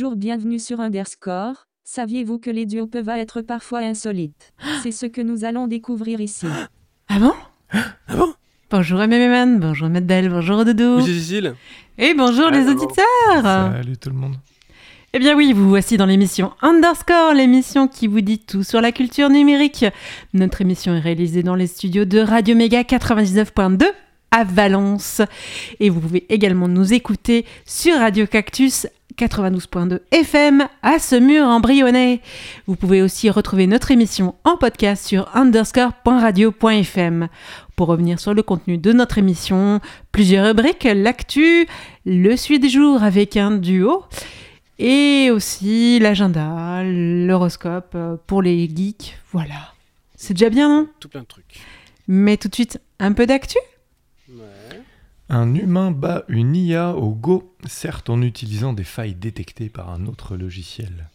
Bonjour, 0.00 0.14
bienvenue 0.14 0.60
sur 0.60 0.78
Underscore. 0.78 1.66
Saviez-vous 1.82 2.38
que 2.38 2.50
les 2.50 2.66
duos 2.66 2.86
peuvent 2.86 3.08
être 3.08 3.40
parfois 3.40 3.80
insolites? 3.80 4.52
C'est 4.80 4.92
ce 4.92 5.06
que 5.06 5.20
nous 5.20 5.44
allons 5.44 5.66
découvrir 5.66 6.20
ici. 6.20 6.46
Ah 7.08 7.18
bon? 7.18 7.32
Ah 8.06 8.16
bon? 8.16 8.32
Bonjour 8.70 9.00
MMM, 9.00 9.58
bonjour 9.58 9.88
Medbel, 9.88 10.28
bonjour 10.28 10.64
Dodo. 10.64 11.00
C'est 11.00 11.06
Cécile. 11.06 11.54
Et 11.98 12.14
bonjour 12.14 12.48
les 12.50 12.68
auditeurs 12.68 13.42
Salut 13.42 13.96
tout 13.96 14.10
le 14.10 14.14
monde. 14.14 14.36
Eh 15.14 15.18
bien 15.18 15.34
oui, 15.34 15.52
vous 15.52 15.68
voici 15.68 15.96
dans 15.96 16.06
l'émission 16.06 16.52
Underscore, 16.62 17.34
l'émission 17.34 17.88
qui 17.88 18.06
vous 18.06 18.20
dit 18.20 18.38
tout 18.38 18.62
sur 18.62 18.80
la 18.80 18.92
culture 18.92 19.30
numérique. 19.30 19.84
Notre 20.32 20.60
émission 20.60 20.94
est 20.94 21.00
réalisée 21.00 21.42
dans 21.42 21.56
les 21.56 21.66
studios 21.66 22.04
de 22.04 22.20
Radio 22.20 22.54
Méga 22.54 22.82
99.2 22.82 23.84
à 24.30 24.44
Valence. 24.44 25.22
Et 25.80 25.90
vous 25.90 26.00
pouvez 26.00 26.26
également 26.28 26.68
nous 26.68 26.92
écouter 26.92 27.44
sur 27.64 27.98
Radio 27.98 28.26
Cactus 28.26 28.86
92.2 29.18 30.00
FM 30.12 30.68
à 30.82 30.98
Semur 30.98 31.44
en 31.44 31.60
Brionnais. 31.60 32.20
Vous 32.66 32.76
pouvez 32.76 33.02
aussi 33.02 33.30
retrouver 33.30 33.66
notre 33.66 33.90
émission 33.90 34.36
en 34.44 34.56
podcast 34.56 35.04
sur 35.06 35.28
underscore.radio.fm. 35.34 37.28
Pour 37.74 37.88
revenir 37.88 38.20
sur 38.20 38.34
le 38.34 38.42
contenu 38.42 38.78
de 38.78 38.92
notre 38.92 39.18
émission, 39.18 39.80
plusieurs 40.12 40.46
rubriques, 40.46 40.84
l'actu, 40.84 41.66
le 42.06 42.36
suite 42.36 42.62
du 42.62 42.68
jour 42.68 43.02
avec 43.02 43.36
un 43.36 43.52
duo 43.52 44.04
et 44.78 45.30
aussi 45.32 45.98
l'agenda, 45.98 46.82
l'horoscope 46.84 47.92
euh, 47.96 48.16
pour 48.26 48.42
les 48.42 48.68
geeks. 48.68 49.18
Voilà. 49.32 49.74
C'est 50.14 50.34
déjà 50.34 50.50
bien, 50.50 50.68
non? 50.68 50.88
Tout 51.00 51.08
plein 51.08 51.22
de 51.22 51.26
trucs. 51.26 51.60
Mais 52.06 52.36
tout 52.36 52.48
de 52.48 52.54
suite, 52.54 52.80
un 53.00 53.12
peu 53.12 53.26
d'actu? 53.26 53.58
Ouais. 54.28 54.82
Un 55.30 55.54
humain 55.54 55.90
bat 55.90 56.24
une 56.28 56.56
IA 56.56 56.94
au 56.94 57.14
Go, 57.14 57.54
certes 57.66 58.10
en 58.10 58.22
utilisant 58.22 58.72
des 58.72 58.84
failles 58.84 59.14
détectées 59.14 59.68
par 59.68 59.90
un 59.90 60.06
autre 60.06 60.36
logiciel. 60.36 61.08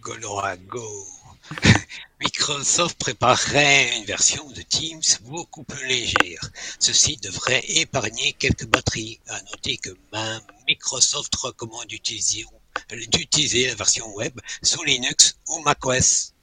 Golora 0.00 0.56
Go. 0.56 1.06
Microsoft 2.20 2.98
préparerait 2.98 3.98
une 3.98 4.04
version 4.04 4.48
de 4.50 4.62
Teams 4.62 5.02
beaucoup 5.24 5.64
plus 5.64 5.86
légère. 5.86 6.50
Ceci 6.78 7.16
devrait 7.18 7.62
épargner 7.68 8.32
quelques 8.32 8.66
batteries. 8.66 9.20
À 9.28 9.40
noter 9.42 9.76
que 9.76 9.90
même 10.12 10.40
Microsoft 10.66 11.34
recommande 11.36 11.86
d'utiliser 11.86 12.44
d'utiliser 13.10 13.66
la 13.68 13.74
version 13.74 14.14
web 14.14 14.38
sous 14.62 14.82
Linux 14.84 15.38
ou 15.48 15.60
macOS. 15.60 16.34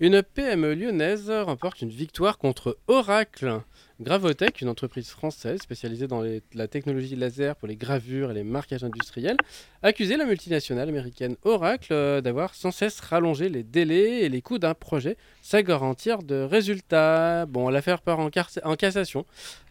Une 0.00 0.22
PME 0.22 0.74
lyonnaise 0.74 1.30
remporte 1.30 1.82
une 1.82 1.90
victoire 1.90 2.38
contre 2.38 2.78
Oracle. 2.86 3.62
Gravotech, 4.00 4.60
une 4.60 4.68
entreprise 4.68 5.08
française 5.08 5.60
spécialisée 5.60 6.06
dans 6.06 6.22
la 6.54 6.68
technologie 6.68 7.16
laser 7.16 7.56
pour 7.56 7.66
les 7.66 7.74
gravures 7.74 8.30
et 8.30 8.34
les 8.34 8.44
marquages 8.44 8.84
industriels, 8.84 9.36
a 9.82 9.88
accusé 9.88 10.16
la 10.16 10.24
multinationale 10.24 10.88
américaine 10.88 11.34
Oracle 11.42 11.92
euh, 11.92 12.20
d'avoir 12.20 12.54
sans 12.54 12.70
cesse 12.70 13.00
rallongé 13.00 13.48
les 13.48 13.64
délais 13.64 14.20
et 14.20 14.28
les 14.28 14.40
coûts 14.40 14.60
d'un 14.60 14.74
projet 14.74 15.16
sans 15.42 15.62
garantir 15.62 16.22
de 16.22 16.36
résultats. 16.36 17.46
Bon, 17.46 17.68
l'affaire 17.70 18.00
part 18.00 18.20
en 18.20 18.76
cassation, 18.76 19.26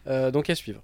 euh, 0.06 0.30
donc 0.30 0.50
à 0.50 0.54
suivre. 0.54 0.82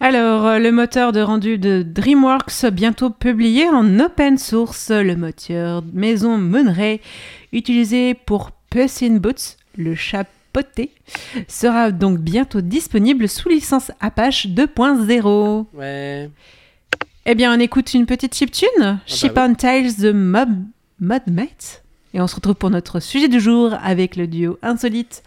Alors, 0.00 0.44
euh, 0.46 0.58
le 0.58 0.70
moteur 0.70 1.12
de 1.12 1.20
rendu 1.20 1.56
de 1.56 1.82
DreamWorks 1.82 2.66
bientôt 2.72 3.08
publié 3.08 3.70
en 3.70 4.00
open 4.00 4.36
source. 4.36 4.90
Le 4.90 5.16
moteur 5.16 5.82
maison 5.94 6.36
Monterey, 6.36 7.00
utilisé 7.52 8.12
pour 8.12 8.50
Puss 8.68 9.02
in 9.02 9.16
Boots, 9.16 9.56
le 9.78 9.94
chat 9.94 10.26
poté, 10.54 10.92
sera 11.48 11.90
donc 11.90 12.20
bientôt 12.20 12.60
disponible 12.60 13.28
sous 13.28 13.48
licence 13.48 13.90
Apache 14.00 14.46
2.0. 14.46 15.66
Ouais. 15.74 16.30
Eh 17.26 17.34
bien, 17.34 17.54
on 17.54 17.60
écoute 17.60 17.92
une 17.92 18.06
petite 18.06 18.34
chiptune, 18.34 19.00
Ship 19.04 19.32
bah 19.34 19.46
on 19.50 19.54
Tales 19.54 19.96
de 19.98 20.12
Mob 20.12 20.50
Modmate. 21.00 21.82
Et 22.14 22.20
on 22.20 22.28
se 22.28 22.36
retrouve 22.36 22.54
pour 22.54 22.70
notre 22.70 23.00
sujet 23.00 23.28
du 23.28 23.40
jour 23.40 23.74
avec 23.82 24.14
le 24.14 24.28
duo 24.28 24.56
insolite. 24.62 25.24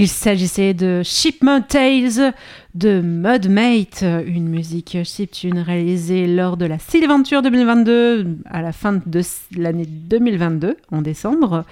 Il 0.00 0.06
s'agissait 0.06 0.74
de 0.74 1.02
Shipment 1.04 1.60
Tales 1.60 2.32
de 2.76 3.00
Mudmate, 3.00 4.02
une 4.02 4.48
musique 4.48 4.96
chiptune 5.02 5.58
réalisée 5.58 6.28
lors 6.28 6.56
de 6.56 6.66
la 6.66 6.78
Sylventure 6.78 7.42
2022 7.42 8.38
à 8.44 8.62
la 8.62 8.70
fin 8.70 8.92
de 9.04 9.20
l'année 9.56 9.86
2022, 9.86 10.76
en 10.92 11.02
décembre. 11.02 11.64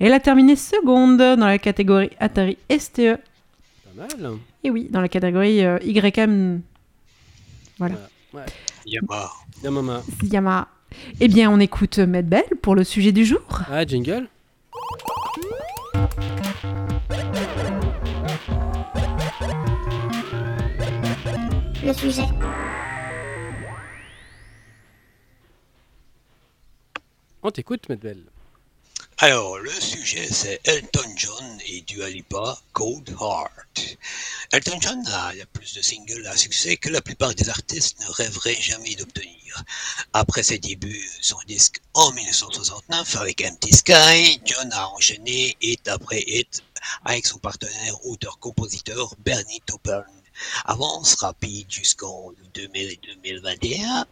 Elle 0.00 0.12
a 0.12 0.18
terminé 0.18 0.56
seconde 0.56 1.18
dans 1.18 1.46
la 1.46 1.58
catégorie 1.58 2.10
Atari 2.18 2.58
STE. 2.76 3.18
Pas 3.84 4.08
mal. 4.18 4.32
Et 4.64 4.70
oui, 4.70 4.88
dans 4.90 5.00
la 5.00 5.08
catégorie 5.08 5.64
euh, 5.64 5.78
YM. 5.84 6.62
Voilà. 7.78 7.94
Ouais. 8.34 8.46
Yamaha. 8.84 9.30
Yamama. 9.62 10.02
Yamaha. 10.24 10.66
Eh 11.20 11.28
bien, 11.28 11.48
on 11.48 11.60
écoute 11.60 12.00
Medbell 12.00 12.42
pour 12.62 12.74
le 12.74 12.82
sujet 12.82 13.12
du 13.12 13.24
jour. 13.24 13.62
Ah, 13.70 13.86
jingle 13.86 14.26
Le 21.82 21.94
sujet. 21.94 22.26
On 27.42 27.50
t'écoute, 27.50 27.88
Medbell. 27.88 28.22
Alors, 29.16 29.58
le 29.58 29.70
sujet, 29.70 30.28
c'est 30.30 30.60
Elton 30.64 31.10
John 31.16 31.58
et 31.66 31.80
Dua 31.82 32.10
Lipa, 32.10 32.58
Cold 32.74 33.08
Heart. 33.18 33.96
Elton 34.52 34.78
John 34.80 35.06
a 35.06 35.32
plus 35.54 35.74
de 35.74 35.80
singles 35.80 36.26
à 36.26 36.36
succès 36.36 36.76
que 36.76 36.90
la 36.90 37.00
plupart 37.00 37.34
des 37.34 37.48
artistes 37.48 37.98
ne 38.00 38.12
rêveraient 38.12 38.60
jamais 38.60 38.94
d'obtenir. 38.94 39.64
Après 40.12 40.42
ses 40.42 40.58
débuts, 40.58 41.08
son 41.22 41.38
disque 41.46 41.80
en 41.94 42.12
1969 42.12 43.16
avec 43.16 43.42
Empty 43.42 43.72
Sky, 43.72 44.40
John 44.44 44.70
a 44.72 44.88
enchaîné 44.88 45.56
hit 45.62 45.88
après 45.88 46.22
hit 46.26 46.62
avec 47.06 47.26
son 47.26 47.38
partenaire 47.38 48.04
auteur-compositeur 48.04 49.14
Bernie 49.24 49.62
Taupin. 49.64 50.04
Avance 50.64 51.14
rapide 51.14 51.70
jusqu'en 51.70 52.32
2021, 52.54 54.06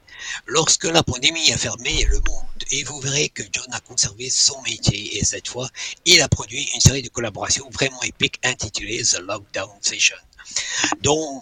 lorsque 0.46 0.84
la 0.84 1.02
pandémie 1.02 1.52
a 1.52 1.58
fermé 1.58 2.04
le 2.04 2.20
monde. 2.20 2.44
Et 2.70 2.82
vous 2.84 3.00
verrez 3.00 3.28
que 3.28 3.42
John 3.52 3.72
a 3.72 3.80
conservé 3.80 4.30
son 4.30 4.60
métier 4.62 5.19
et 5.19 5.25
cette 5.25 5.48
fois, 5.48 5.69
il 6.04 6.20
a 6.20 6.28
produit 6.28 6.69
une 6.75 6.80
série 6.80 7.02
de 7.02 7.08
collaborations 7.08 7.69
vraiment 7.70 8.02
épiques 8.02 8.40
intitulées 8.44 9.02
The 9.02 9.20
Lockdown 9.20 9.78
Session, 9.80 10.16
dont 11.02 11.40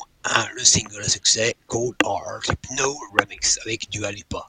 le 0.55 0.65
single 0.65 1.03
à 1.03 1.09
succès 1.09 1.57
Cold 1.67 1.95
Heart 2.05 2.51
No 2.73 2.99
Remix 3.19 3.59
avec 3.63 3.89
Dua 3.91 4.11
Lipa. 4.11 4.49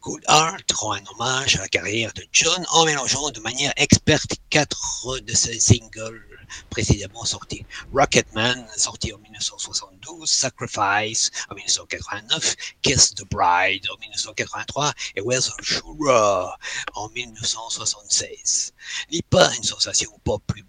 Cold 0.00 0.22
Heart 0.28 0.72
rend 0.72 0.92
un 0.92 1.04
hommage 1.12 1.56
à 1.56 1.60
la 1.60 1.68
carrière 1.68 2.12
de 2.12 2.24
John 2.32 2.64
en 2.70 2.84
mélangeant 2.84 3.30
de 3.30 3.40
manière 3.40 3.72
experte 3.76 4.36
quatre 4.50 5.20
de 5.20 5.34
ses 5.34 5.58
singles 5.58 6.33
précédemment 6.70 7.24
sortis. 7.24 7.64
Rocketman, 7.92 8.66
sorti 8.76 9.12
en 9.12 9.18
1972, 9.18 10.30
Sacrifice 10.30 11.30
en 11.50 11.54
1989, 11.54 12.56
Kiss 12.82 13.14
the 13.14 13.24
Bride 13.30 13.86
en 13.90 13.98
1983 13.98 14.92
et 15.16 15.20
Where's 15.20 15.50
Shura 15.62 16.58
en 16.94 17.08
1976. 17.10 18.72
Lipa, 19.10 19.52
une 19.56 19.64
sensation 19.64 20.10
pop 20.24 20.42
plus 20.46 20.64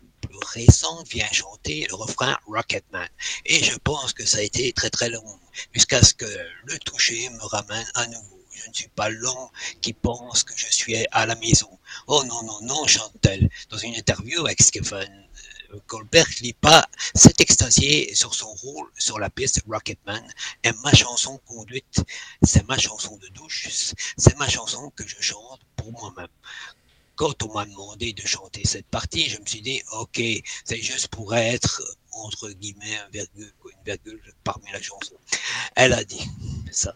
récente 0.53 1.07
vient 1.07 1.27
chanter 1.31 1.85
le 1.89 1.95
refrain 1.95 2.37
Rocketman. 2.47 3.07
Et 3.45 3.63
je 3.63 3.77
pense 3.77 4.13
que 4.13 4.25
ça 4.25 4.39
a 4.39 4.41
été 4.41 4.71
très 4.73 4.89
très 4.89 5.09
long, 5.09 5.39
jusqu'à 5.73 6.01
ce 6.03 6.13
que 6.13 6.25
le 6.65 6.77
toucher 6.79 7.29
me 7.29 7.43
ramène 7.43 7.87
à 7.95 8.07
nouveau. 8.07 8.41
Je 8.51 8.69
ne 8.69 8.73
suis 8.73 8.87
pas 8.87 9.09
l'homme 9.09 9.49
qui 9.81 9.93
pense 9.93 10.43
que 10.43 10.53
je 10.55 10.67
suis 10.67 11.05
à 11.11 11.25
la 11.25 11.35
maison. 11.35 11.77
Oh 12.07 12.23
non, 12.23 12.41
non, 12.43 12.61
non, 12.61 12.87
chante-t-elle. 12.87 13.49
Dans 13.69 13.77
une 13.77 13.95
interview 13.95 14.45
avec 14.45 14.61
Stephen 14.61 15.24
Colbert, 15.87 16.27
Lipa 16.41 16.87
s'est 17.13 17.33
extasié 17.39 18.13
sur 18.15 18.33
son 18.33 18.51
rôle 18.53 18.89
sur 18.97 19.19
la 19.19 19.29
piste 19.29 19.61
Rocketman 19.67 20.25
et 20.63 20.71
ma 20.83 20.93
chanson 20.93 21.39
conduite, 21.45 22.03
c'est 22.43 22.67
ma 22.67 22.77
chanson 22.77 23.17
de 23.17 23.27
douche, 23.29 23.93
c'est 24.17 24.37
ma 24.37 24.47
chanson 24.47 24.91
que 24.95 25.07
je 25.07 25.21
chante 25.21 25.61
pour 25.75 25.91
moi-même 25.91 26.27
quand 27.15 27.43
on 27.43 27.53
m'a 27.53 27.65
demandé 27.65 28.13
de 28.13 28.25
chanter 28.25 28.61
cette 28.65 28.87
partie, 28.87 29.29
je 29.29 29.39
me 29.39 29.45
suis 29.45 29.61
dit, 29.61 29.81
ok, 29.93 30.21
c'est 30.65 30.81
juste 30.81 31.07
pour 31.07 31.35
être, 31.35 31.81
entre 32.11 32.49
guillemets, 32.49 32.97
un 32.97 33.09
virgule, 33.09 33.51
une 33.65 33.83
virgule 33.85 34.21
parmi 34.43 34.71
la 34.71 34.81
chanson. 34.81 35.15
Elle 35.75 35.93
a 35.93 36.03
dit 36.03 36.29
ça. 36.71 36.93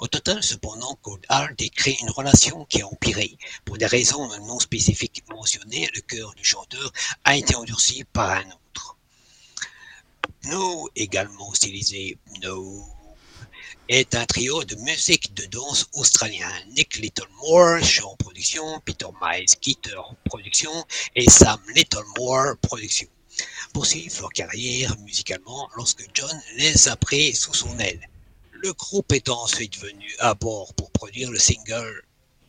Au 0.00 0.08
total, 0.08 0.42
cependant, 0.42 0.94
Cold 1.02 1.26
Heart 1.28 1.58
décrit 1.58 1.98
une 2.00 2.08
relation 2.08 2.64
qui 2.64 2.80
a 2.80 2.86
empiré. 2.86 3.36
Pour 3.66 3.76
des 3.76 3.84
raisons 3.84 4.26
non 4.46 4.58
spécifiques 4.58 5.22
mentionnées, 5.28 5.90
le 5.94 6.00
cœur 6.00 6.34
du 6.34 6.42
chanteur 6.42 6.90
a 7.24 7.36
été 7.36 7.54
endurci 7.54 8.04
par 8.04 8.30
un 8.30 8.46
autre. 8.46 8.96
No, 10.44 10.88
également 10.96 11.52
stylisé 11.52 12.16
No, 12.42 12.82
est 13.90 14.14
un 14.14 14.24
trio 14.24 14.64
de 14.64 14.74
musique 14.76 15.34
de 15.34 15.44
danse 15.44 15.86
australien. 15.92 16.50
Nick 16.70 16.96
Littlemore, 16.96 17.84
chant 17.84 18.16
production, 18.16 18.80
Peter 18.86 19.08
Miles, 19.20 19.54
guitare 19.60 20.14
production 20.24 20.72
et 21.14 21.28
Sam 21.28 21.60
Littlemore, 21.74 22.56
production. 22.62 23.08
Poursuivent 23.74 24.18
leur 24.22 24.32
carrière 24.32 24.98
musicalement 25.00 25.68
lorsque 25.76 26.08
John 26.14 26.40
les 26.56 26.88
a 26.88 26.96
pris 26.96 27.34
sous 27.34 27.52
son 27.52 27.78
aile. 27.78 28.08
Le 28.62 28.74
groupe 28.74 29.10
est 29.12 29.30
ensuite 29.30 29.78
venu 29.78 30.14
à 30.18 30.34
bord 30.34 30.74
pour 30.74 30.90
produire 30.90 31.30
le 31.30 31.38
single 31.38 32.02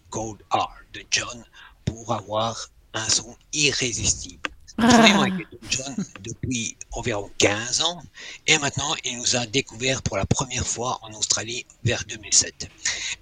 Cold 0.09 0.39
Heart 0.53 0.83
de 0.93 1.03
John 1.09 1.45
pour 1.85 2.11
avoir 2.11 2.69
un 2.93 3.07
son 3.07 3.33
irrésistible. 3.53 4.49
Avec 4.77 5.47
John 5.69 5.95
depuis 6.19 6.75
environ 6.91 7.31
15 7.37 7.81
ans 7.81 8.03
et 8.45 8.57
maintenant 8.57 8.93
il 9.05 9.19
nous 9.19 9.37
a 9.37 9.45
découvert 9.45 10.01
pour 10.01 10.17
la 10.17 10.25
première 10.25 10.67
fois 10.67 10.99
en 11.01 11.13
Australie 11.13 11.65
vers 11.85 12.03
2007. 12.03 12.67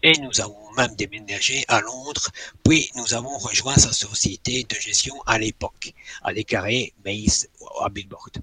Et 0.01 0.13
nous 0.21 0.41
avons 0.41 0.71
même 0.75 0.95
déménagé 0.95 1.65
à 1.67 1.81
Londres, 1.81 2.31
puis 2.63 2.89
nous 2.95 3.13
avons 3.13 3.37
rejoint 3.37 3.77
sa 3.77 3.93
société 3.93 4.63
de 4.63 4.75
gestion 4.75 5.21
à 5.27 5.37
l'époque, 5.37 5.93
a 6.23 6.33
déclaré 6.33 6.93
Mace 7.05 7.47
à 7.81 7.89
Billboard. 7.89 8.41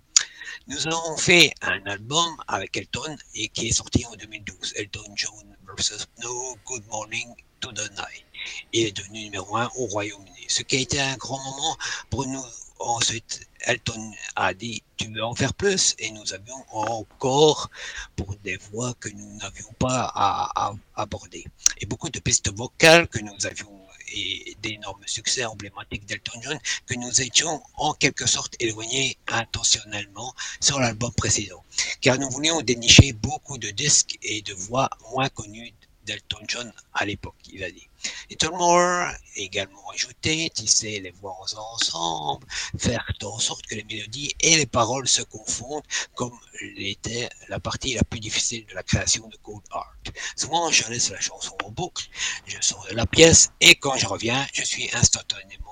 Nous 0.69 0.87
avons 0.89 1.17
fait 1.17 1.53
un 1.63 1.81
album 1.87 2.37
avec 2.49 2.77
Elton 2.77 3.17
et 3.35 3.49
qui 3.49 3.69
est 3.69 3.73
sorti 3.73 4.05
en 4.07 4.17
2012, 4.17 4.73
Elton 4.77 5.13
John 5.15 5.57
vs. 5.77 6.07
No 6.23 6.57
Good 6.65 6.85
Morning 6.89 7.35
to 7.61 7.71
the 7.73 7.89
Night. 7.93 8.25
Il 8.73 8.87
est 8.87 8.97
devenu 8.97 9.25
numéro 9.25 9.57
un 9.57 9.71
au 9.77 9.87
Royaume-Uni, 9.87 10.47
ce 10.49 10.63
qui 10.63 10.77
a 10.77 10.81
été 10.81 11.01
un 11.01 11.17
grand 11.17 11.39
moment 11.39 11.77
pour 12.11 12.27
nous 12.27 12.45
Ensuite, 12.79 13.49
Elton 13.61 14.13
a 14.37 14.53
dit 14.53 14.83
tu 14.99 15.11
veux 15.11 15.25
en 15.25 15.35
faire 15.35 15.55
plus? 15.55 15.95
Et 15.99 16.11
nous 16.11 16.35
avions 16.35 16.63
encore 16.71 17.71
pour 18.17 18.35
des 18.45 18.59
voix 18.59 18.93
que 19.01 19.09
nous 19.09 19.37
n'avions 19.39 19.73
pas 19.79 20.13
à, 20.15 20.69
à, 20.69 20.75
aborder 20.95 21.47
et 21.79 21.87
beaucoup 21.87 22.11
de 22.11 22.21
pistes 22.21 22.55
vocales 22.55 23.09
que 23.09 23.19
nous 23.21 23.47
avions 23.47 23.76
et 24.13 24.57
d'énormes 24.63 25.03
succès 25.07 25.45
emblématiques 25.45 26.07
d'Elton 26.07 26.41
John 26.43 26.59
que 26.87 26.95
nous 26.95 27.21
étions 27.21 27.63
en 27.75 27.95
quelque 27.95 28.27
sorte 28.27 28.55
éloignés 28.61 29.17
intentionnellement 29.29 30.35
sur 30.61 30.79
l'album 30.81 31.13
précédent. 31.13 31.65
Car 32.01 32.19
nous 32.19 32.31
voulions 32.31 32.61
dénicher 32.63 33.13
beaucoup 33.13 33.59
de 33.59 33.71
disques 33.71 34.19
et 34.23 34.43
de 34.43 34.55
voix 34.55 34.91
moins 35.13 35.29
connues 35.29 35.73
d'Elton 36.07 36.45
John 36.49 36.73
à 36.95 37.05
l'époque, 37.05 37.35
il 37.53 37.63
a 37.65 37.71
dit. 37.71 37.89
Littlemore 38.31 39.11
également 39.35 39.91
ajouté, 39.91 40.51
tisser 40.51 41.01
les 41.01 41.11
voix 41.11 41.37
ensemble, 41.75 42.47
faire 42.79 43.05
en 43.23 43.39
sorte 43.39 43.67
que 43.67 43.75
les 43.75 43.85
mélodies 43.85 44.33
et 44.41 44.57
les 44.57 44.67
paroles 44.67 45.09
se 45.09 45.23
confondent, 45.23 45.83
comme 46.15 46.39
l'était 46.77 47.29
la 47.49 47.61
partie 47.61 47.95
la 47.95 48.05
plus 48.05 48.21
difficile 48.21 48.65
de 48.67 48.75
la 48.75 48.83
création 48.83 49.27
de 49.29 49.37
Cold 49.43 49.63
Heart. 49.75 50.17
Souvent, 50.37 50.71
je 50.71 50.89
laisse 50.89 51.11
la 51.11 51.21
chanson 51.21 51.57
en 51.65 51.71
boucle, 51.71 52.09
je 52.47 52.57
sors 52.61 52.87
de 52.89 52.95
la 52.95 53.07
pièce, 53.07 53.51
et 53.61 53.75
quand 53.75 53.97
je 53.97 54.07
reviens, 54.07 54.47
je 54.53 54.63
suis 54.63 54.89
instantanément 54.95 55.67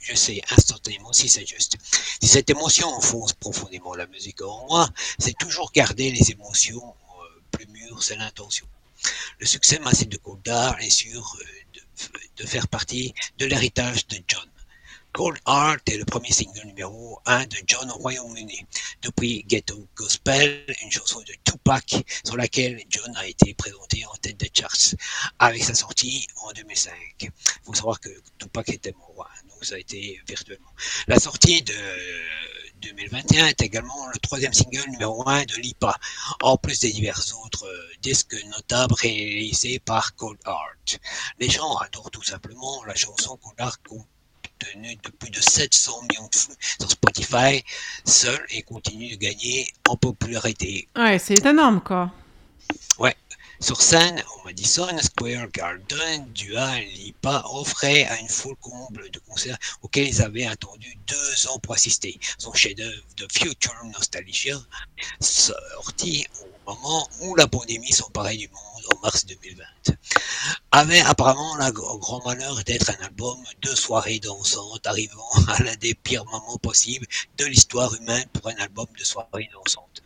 je 0.00 0.14
sais 0.14 0.40
instantanément 0.50 1.12
si 1.12 1.28
c'est 1.28 1.46
juste. 1.46 1.76
Si 2.22 2.28
cette 2.28 2.50
émotion 2.50 2.88
enfonce 2.88 3.32
profondément 3.34 3.94
la 3.94 4.06
musique 4.06 4.40
en 4.42 4.66
moi, 4.66 4.88
c'est 5.18 5.36
toujours 5.36 5.70
garder 5.72 6.10
les 6.10 6.30
émotions 6.30 6.82
euh, 6.86 7.40
plus 7.50 7.66
mûres, 7.66 8.02
c'est 8.02 8.16
l'intention. 8.16 8.66
Le 9.40 9.46
succès 9.46 9.78
massif 9.78 10.08
de 10.08 10.16
Cold 10.16 10.46
Heart 10.46 10.80
est 10.80 10.90
sûr 10.90 11.36
euh, 11.40 11.44
de, 11.74 12.42
de 12.42 12.46
faire 12.48 12.66
partie 12.66 13.14
de 13.38 13.46
l'héritage 13.46 14.06
de 14.08 14.18
John. 14.26 14.48
Cold 15.12 15.38
Heart 15.46 15.88
est 15.88 15.96
le 15.96 16.04
premier 16.04 16.32
single 16.32 16.66
numéro 16.66 17.20
1 17.24 17.46
de 17.46 17.56
John 17.66 17.88
au 17.90 17.98
Royaume-Uni. 17.98 18.66
Depuis 19.02 19.44
Ghetto 19.44 19.86
Gospel, 19.96 20.64
une 20.82 20.90
chanson 20.90 21.20
de 21.20 21.32
Tupac 21.44 22.04
sur 22.24 22.36
laquelle 22.36 22.82
John 22.90 23.16
a 23.16 23.26
été 23.26 23.54
présenté 23.54 24.04
en 24.06 24.14
tête 24.16 24.38
de 24.40 24.48
charts 24.52 24.96
avec 25.38 25.62
sa 25.62 25.74
sortie 25.74 26.26
en 26.42 26.52
2005. 26.52 26.92
Il 27.20 27.30
faut 27.64 27.74
savoir 27.74 28.00
que 28.00 28.10
Tupac 28.38 28.68
était 28.70 28.92
mort, 28.92 29.28
ça 29.64 29.76
a 29.76 29.78
été 29.78 30.20
virtuellement. 30.26 30.70
La 31.06 31.18
sortie 31.18 31.62
de 31.62 31.74
2021 32.80 33.46
est 33.46 33.62
également 33.62 34.06
le 34.12 34.18
troisième 34.20 34.52
single 34.52 34.88
numéro 34.90 35.28
1 35.28 35.44
de 35.44 35.56
Lipa, 35.56 35.96
en 36.42 36.56
plus 36.56 36.80
des 36.80 36.92
divers 36.92 37.20
autres 37.44 37.66
euh, 37.66 37.88
disques 38.00 38.36
notables 38.46 38.94
réalisés 38.94 39.78
par 39.80 40.14
Cold 40.14 40.38
Heart. 40.46 41.00
Les 41.38 41.48
gens 41.48 41.76
adorent 41.76 42.10
tout 42.10 42.22
simplement 42.22 42.84
la 42.84 42.94
chanson 42.94 43.36
Cold 43.36 43.56
Heart 43.58 43.80
tenu 44.58 44.96
de 44.96 45.10
plus 45.10 45.30
de 45.30 45.40
700 45.40 46.02
millions 46.02 46.28
de 46.32 46.36
flux 46.36 46.54
sur 46.80 46.90
Spotify 46.90 47.64
seul 48.04 48.44
et 48.50 48.62
continue 48.62 49.10
de 49.10 49.16
gagner 49.16 49.68
en 49.88 49.96
popularité. 49.96 50.88
Ouais, 50.96 51.18
c'est 51.18 51.44
énorme, 51.46 51.80
quoi. 51.80 52.10
Sur 53.60 53.82
scène, 53.82 54.22
au 54.36 54.44
Madison 54.44 54.96
Square 55.00 55.48
Garden, 55.50 56.30
Dua 56.32 56.78
Lipa 56.78 57.42
offrait 57.50 58.04
à 58.04 58.20
une 58.20 58.28
foule 58.28 58.54
comble 58.60 59.10
de 59.10 59.18
concerts 59.18 59.58
auxquels 59.82 60.06
ils 60.06 60.22
avaient 60.22 60.46
attendu 60.46 60.96
deux 61.08 61.48
ans 61.48 61.58
pour 61.58 61.74
assister. 61.74 62.20
Son 62.38 62.52
chef-d'œuvre 62.54 63.02
de 63.16 63.26
Future 63.32 63.74
Nostalgia, 63.86 64.56
sorti 65.20 66.24
au 66.66 66.72
moment 66.72 67.08
où 67.22 67.34
la 67.34 67.48
pandémie 67.48 67.92
s'emparait 67.92 68.36
du 68.36 68.48
monde 68.48 68.84
en 68.94 69.00
mars 69.00 69.26
2020, 69.26 69.64
avait 70.70 71.00
apparemment 71.00 71.56
le 71.56 71.72
grand 71.72 72.24
malheur 72.24 72.62
d'être 72.62 72.90
un 72.90 73.04
album 73.04 73.42
de 73.62 73.74
soirée 73.74 74.20
dansante 74.20 74.86
arrivant 74.86 75.30
à 75.48 75.60
l'un 75.64 75.76
des 75.76 75.94
pires 75.94 76.24
moments 76.26 76.58
possibles 76.58 77.06
de 77.36 77.46
l'histoire 77.46 77.92
humaine 77.96 78.26
pour 78.32 78.46
un 78.46 78.56
album 78.56 78.86
de 78.96 79.04
soirée 79.04 79.50
dansante 79.52 80.02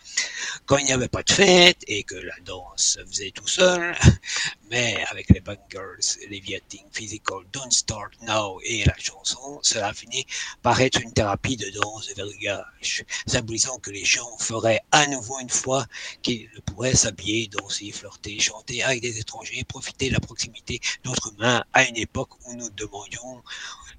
quand 0.67 0.77
il 0.79 0.87
n'y 0.87 0.93
avait 0.93 1.09
pas 1.09 1.23
de 1.23 1.33
fête 1.33 1.83
et 1.87 2.03
que 2.03 2.15
la 2.15 2.39
danse 2.45 2.97
se 2.97 3.05
faisait 3.05 3.31
tout 3.31 3.47
seul, 3.47 3.97
mais 4.71 5.05
avec 5.11 5.29
les 5.31 5.41
bangers, 5.41 6.19
les 6.29 6.41
Vietting 6.41 6.85
Physical 6.93 7.41
Don't 7.53 7.71
Start 7.71 8.13
Now 8.23 8.61
et 8.65 8.85
la 8.85 8.97
chanson, 8.99 9.59
cela 9.63 9.89
a 9.89 9.95
fini 9.95 10.27
par 10.63 10.81
être 10.81 11.01
une 11.01 11.13
thérapie 11.13 11.57
de 11.57 11.69
danse 11.71 12.09
de 12.09 12.15
vergage, 12.15 13.05
symbolisant 13.27 13.79
que 13.79 13.91
les 13.91 14.05
gens 14.05 14.37
feraient 14.39 14.81
à 14.93 15.07
nouveau 15.07 15.39
une 15.41 15.51
fois 15.51 15.87
qu'ils 16.23 16.49
pourraient 16.67 16.95
s'habiller, 16.95 17.49
danser, 17.49 17.93
flirter, 17.93 18.39
chanter 18.41 18.83
avec 18.83 19.01
des 19.03 19.19
étrangers, 19.19 19.65
profiter 19.65 20.09
de 20.09 20.15
la 20.15 20.21
proximité 20.21 20.81
d'autres 21.05 21.33
humains 21.35 21.65
à 21.73 21.85
une 21.85 21.97
époque 21.97 22.31
où 22.47 22.55
nous 22.55 22.71
demandions 22.71 23.43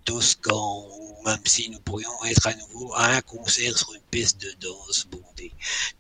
tous 0.06 0.36
quand, 0.42 0.88
même 1.26 1.40
si 1.46 1.70
nous 1.70 1.80
pourrions 1.80 2.24
être 2.26 2.48
à 2.48 2.54
nouveau 2.56 2.94
à 2.94 3.16
un 3.16 3.22
concert 3.22 3.78
sur 3.78 3.94
une 3.94 4.02
piste 4.12 4.42
de 4.42 4.52
danse 4.60 5.08
bondée. 5.10 5.54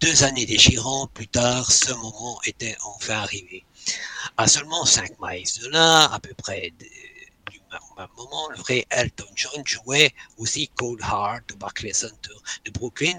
Deux 0.03 0.25
années 0.25 0.45
déchirantes 0.45 1.13
plus 1.13 1.29
tard, 1.29 1.72
ce 1.72 1.93
moment 1.93 2.38
était 2.45 2.75
enfin 2.83 3.19
arrivé. 3.19 3.63
À 4.36 4.50
seulement 4.50 4.83
5 4.83 5.12
miles 5.22 5.48
de 5.62 5.69
là, 5.69 6.12
à 6.12 6.19
peu 6.19 6.33
près 6.33 6.74
du 7.50 7.62
même 7.98 8.10
moment, 8.17 8.50
le 8.50 8.57
vrai 8.57 8.86
Elton 8.89 9.24
John 9.33 9.65
jouait 9.65 10.12
aussi 10.38 10.67
Cold 10.75 11.00
Heart 11.00 11.53
au 11.53 11.55
Barclays 11.55 11.93
Center 11.93 12.33
de 12.65 12.72
Brooklyn 12.72 13.17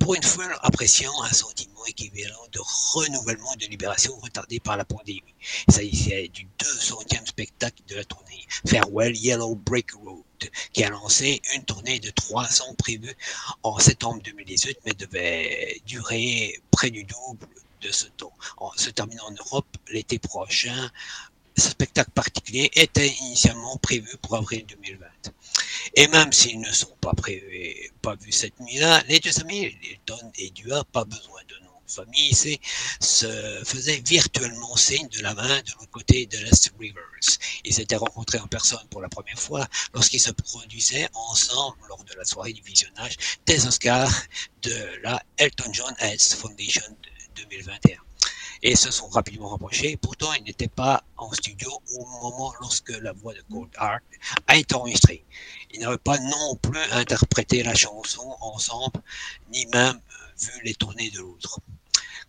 pour 0.00 0.16
une 0.16 0.24
foule 0.24 0.56
appréciant 0.62 1.12
un 1.22 1.32
sentiment 1.32 1.86
équivalent 1.86 2.46
de 2.50 2.60
renouvellement 2.94 3.54
de 3.54 3.66
libération 3.66 4.18
retardé 4.18 4.58
par 4.58 4.76
la 4.76 4.84
pandémie. 4.84 5.22
Il 5.68 5.74
s'agissait 5.74 6.28
du 6.28 6.48
200e 6.58 7.26
spectacle 7.26 7.82
de 7.86 7.94
la 7.94 8.04
tournée 8.04 8.44
Farewell 8.66 9.16
Yellow 9.16 9.54
Brick 9.54 9.92
Road 9.92 10.23
qui 10.72 10.84
a 10.84 10.90
lancé 10.90 11.40
une 11.54 11.64
tournée 11.64 12.00
de 12.00 12.10
300 12.10 12.74
prévue 12.74 13.14
en 13.62 13.78
septembre 13.78 14.22
2018 14.22 14.78
mais 14.84 14.92
devait 14.94 15.80
durer 15.86 16.60
près 16.70 16.90
du 16.90 17.04
double 17.04 17.46
de 17.80 17.92
ce 17.92 18.06
temps, 18.06 18.32
en 18.56 18.72
se 18.76 18.90
terminant 18.90 19.26
en 19.26 19.32
Europe 19.32 19.76
l'été 19.88 20.18
prochain. 20.18 20.90
Ce 21.56 21.70
spectacle 21.70 22.10
particulier 22.10 22.70
était 22.74 23.08
initialement 23.20 23.76
prévu 23.76 24.16
pour 24.22 24.34
avril 24.36 24.64
2020. 24.66 25.06
Et 25.94 26.08
même 26.08 26.32
s'ils 26.32 26.60
ne 26.60 26.72
sont 26.72 26.96
pas 27.00 27.12
prévus, 27.12 27.92
pas 28.02 28.16
vus 28.16 28.32
cette 28.32 28.58
nuit-là, 28.58 29.02
les 29.08 29.20
deux 29.20 29.38
amis, 29.40 29.76
Elton 29.90 30.32
et 30.36 30.50
Dua, 30.50 30.82
pas 30.84 31.04
besoin 31.04 31.40
de 31.48 31.63
famille, 31.86 32.58
se 33.00 33.62
faisaient 33.64 34.02
virtuellement 34.04 34.76
signe 34.76 35.08
de 35.08 35.22
la 35.22 35.34
main 35.34 35.60
de 35.60 35.70
l'autre 35.72 35.90
côté 35.90 36.26
de 36.26 36.38
l'Est 36.38 36.72
Rivers. 36.78 37.02
Ils 37.64 37.74
s'étaient 37.74 37.96
rencontrés 37.96 38.38
en 38.38 38.46
personne 38.46 38.86
pour 38.90 39.00
la 39.00 39.08
première 39.08 39.38
fois 39.38 39.66
lorsqu'ils 39.94 40.20
se 40.20 40.30
produisaient 40.30 41.08
ensemble 41.14 41.78
lors 41.88 42.04
de 42.04 42.14
la 42.14 42.24
soirée 42.24 42.52
du 42.52 42.62
visionnage 42.62 43.16
des 43.46 43.66
Oscars 43.66 44.22
de 44.62 45.00
la 45.02 45.22
Elton 45.36 45.72
John 45.72 45.94
Health 46.00 46.36
Foundation 46.40 46.96
2021 47.36 47.98
et 48.64 48.74
se 48.74 48.90
sont 48.90 49.08
rapidement 49.08 49.50
rapprochés. 49.50 49.96
Pourtant, 49.98 50.32
ils 50.32 50.42
n'étaient 50.42 50.68
pas 50.68 51.04
en 51.18 51.30
studio 51.32 51.70
au 51.98 52.06
moment 52.06 52.52
lorsque 52.60 52.90
la 53.02 53.12
voix 53.12 53.34
de 53.34 53.42
Cold 53.50 53.70
Heart 53.78 54.02
a 54.46 54.56
été 54.56 54.74
enregistrée. 54.74 55.22
Ils 55.72 55.80
n'avaient 55.80 55.98
pas 55.98 56.18
non 56.18 56.56
plus 56.56 56.80
interprété 56.92 57.62
la 57.62 57.74
chanson 57.74 58.34
ensemble, 58.40 59.02
ni 59.52 59.66
même 59.66 60.00
vu 60.38 60.50
les 60.64 60.74
tournées 60.74 61.10
de 61.10 61.18
l'autre. 61.18 61.60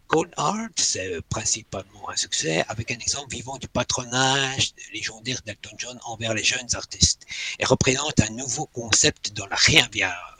Cold 0.07 0.31
Heart, 0.37 0.79
c'est 0.79 1.19
principalement 1.29 2.09
un 2.09 2.15
succès 2.15 2.63
avec 2.67 2.91
un 2.91 2.97
exemple 2.99 3.33
vivant 3.35 3.57
du 3.57 3.67
patronage 3.67 4.73
légendaire 4.93 5.41
d'Elton 5.45 5.75
John 5.77 5.99
envers 6.05 6.33
les 6.33 6.43
jeunes 6.43 6.73
artistes 6.73 7.23
et 7.57 7.65
représente 7.65 8.19
un 8.19 8.29
nouveau 8.29 8.67
concept 8.67 9.33
dans 9.33 9.47
la 9.47 9.57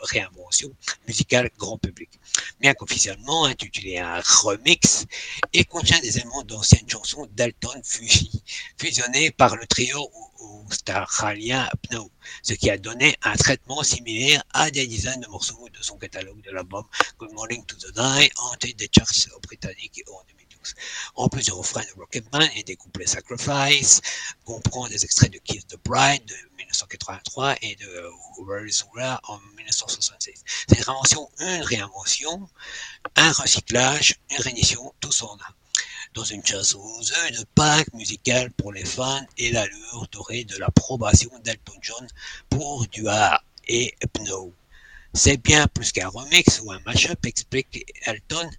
réinvention 0.02 0.72
musicale 1.08 1.50
grand 1.58 1.78
public. 1.80 2.10
Bien 2.60 2.74
qu'officiellement 2.76 3.46
intitulé 3.46 3.98
un 3.98 4.22
remix, 4.22 5.06
il 5.52 5.66
contient 5.66 6.00
des 6.00 6.18
éléments 6.18 6.44
d'anciennes 6.44 6.90
chansons 6.90 7.28
d'Elton 7.34 7.82
fusionnés 8.78 9.32
par 9.32 9.56
le 9.56 9.66
trio 9.66 10.12
australien 10.70 11.68
Pno, 11.82 12.12
ce 12.44 12.54
qui 12.54 12.70
a 12.70 12.78
donné 12.78 13.16
un 13.24 13.36
traitement 13.36 13.84
similaire 13.84 14.44
à 14.54 14.72
des 14.72 14.88
dizaines 14.88 15.22
de 15.22 15.28
morceaux 15.28 15.68
de 15.70 15.84
son 15.84 15.98
catalogue 15.98 16.42
de 16.42 16.52
l'album 16.52 16.86
Good 17.20 17.34
Morning 17.34 17.66
to 17.66 17.76
the 17.78 17.96
Night 17.96 18.34
tête 18.60 18.78
des 18.78 18.90
charts 18.92 19.40
britanniques 19.42 20.04
en 20.08 20.24
2012. 20.28 20.76
En 21.16 21.30
plus 21.30 21.46
du 21.46 21.52
refrain 21.52 21.82
de 21.82 22.00
Rocketman 22.00 22.50
et 22.56 22.64
des 22.64 22.76
couplets 22.76 23.08
Sacrifice, 23.08 24.02
comprend 24.44 24.88
des 24.88 25.04
extraits 25.04 25.32
de 25.32 25.40
Kiss 25.40 25.68
the 25.68 25.78
Bride 25.84 26.26
de 26.26 26.36
1983 26.58 27.56
et 27.62 27.76
de 27.76 28.10
Where's 28.40 28.86
Where 28.94 29.20
en 29.24 29.40
1966. 29.58 30.44
C'est 30.68 30.78
une 30.78 30.84
réinvention, 30.84 31.30
une 31.40 31.62
réinvention, 31.62 32.50
un 33.16 33.32
recyclage, 33.34 34.16
une 34.32 34.42
réédition, 34.42 34.94
tout 35.00 35.24
en 35.24 35.36
un 35.36 35.54
dans 36.16 36.24
une 36.24 36.40
œufs 36.40 37.32
de 37.32 37.46
Pâques 37.56 37.94
musicale 37.94 38.50
pour 38.54 38.72
les 38.72 38.86
fans 38.86 39.26
et 39.38 39.52
l'allure 39.52 40.08
dorée 40.14 40.46
de 40.46 40.58
l'approbation 40.58 41.30
d'Elton 41.44 41.78
John 41.82 42.08
pour 42.50 42.88
Dua 42.88 43.44
et 43.68 43.94
Pno. 44.14 44.54
C'est 45.14 45.38
bien 45.38 45.68
plus 45.68 45.92
qu'un 45.92 46.08
remix 46.08 46.62
ou 46.64 46.72
un 46.72 46.80
mashup, 46.86 47.26
explique 47.26 47.86
Elton. 48.06 48.50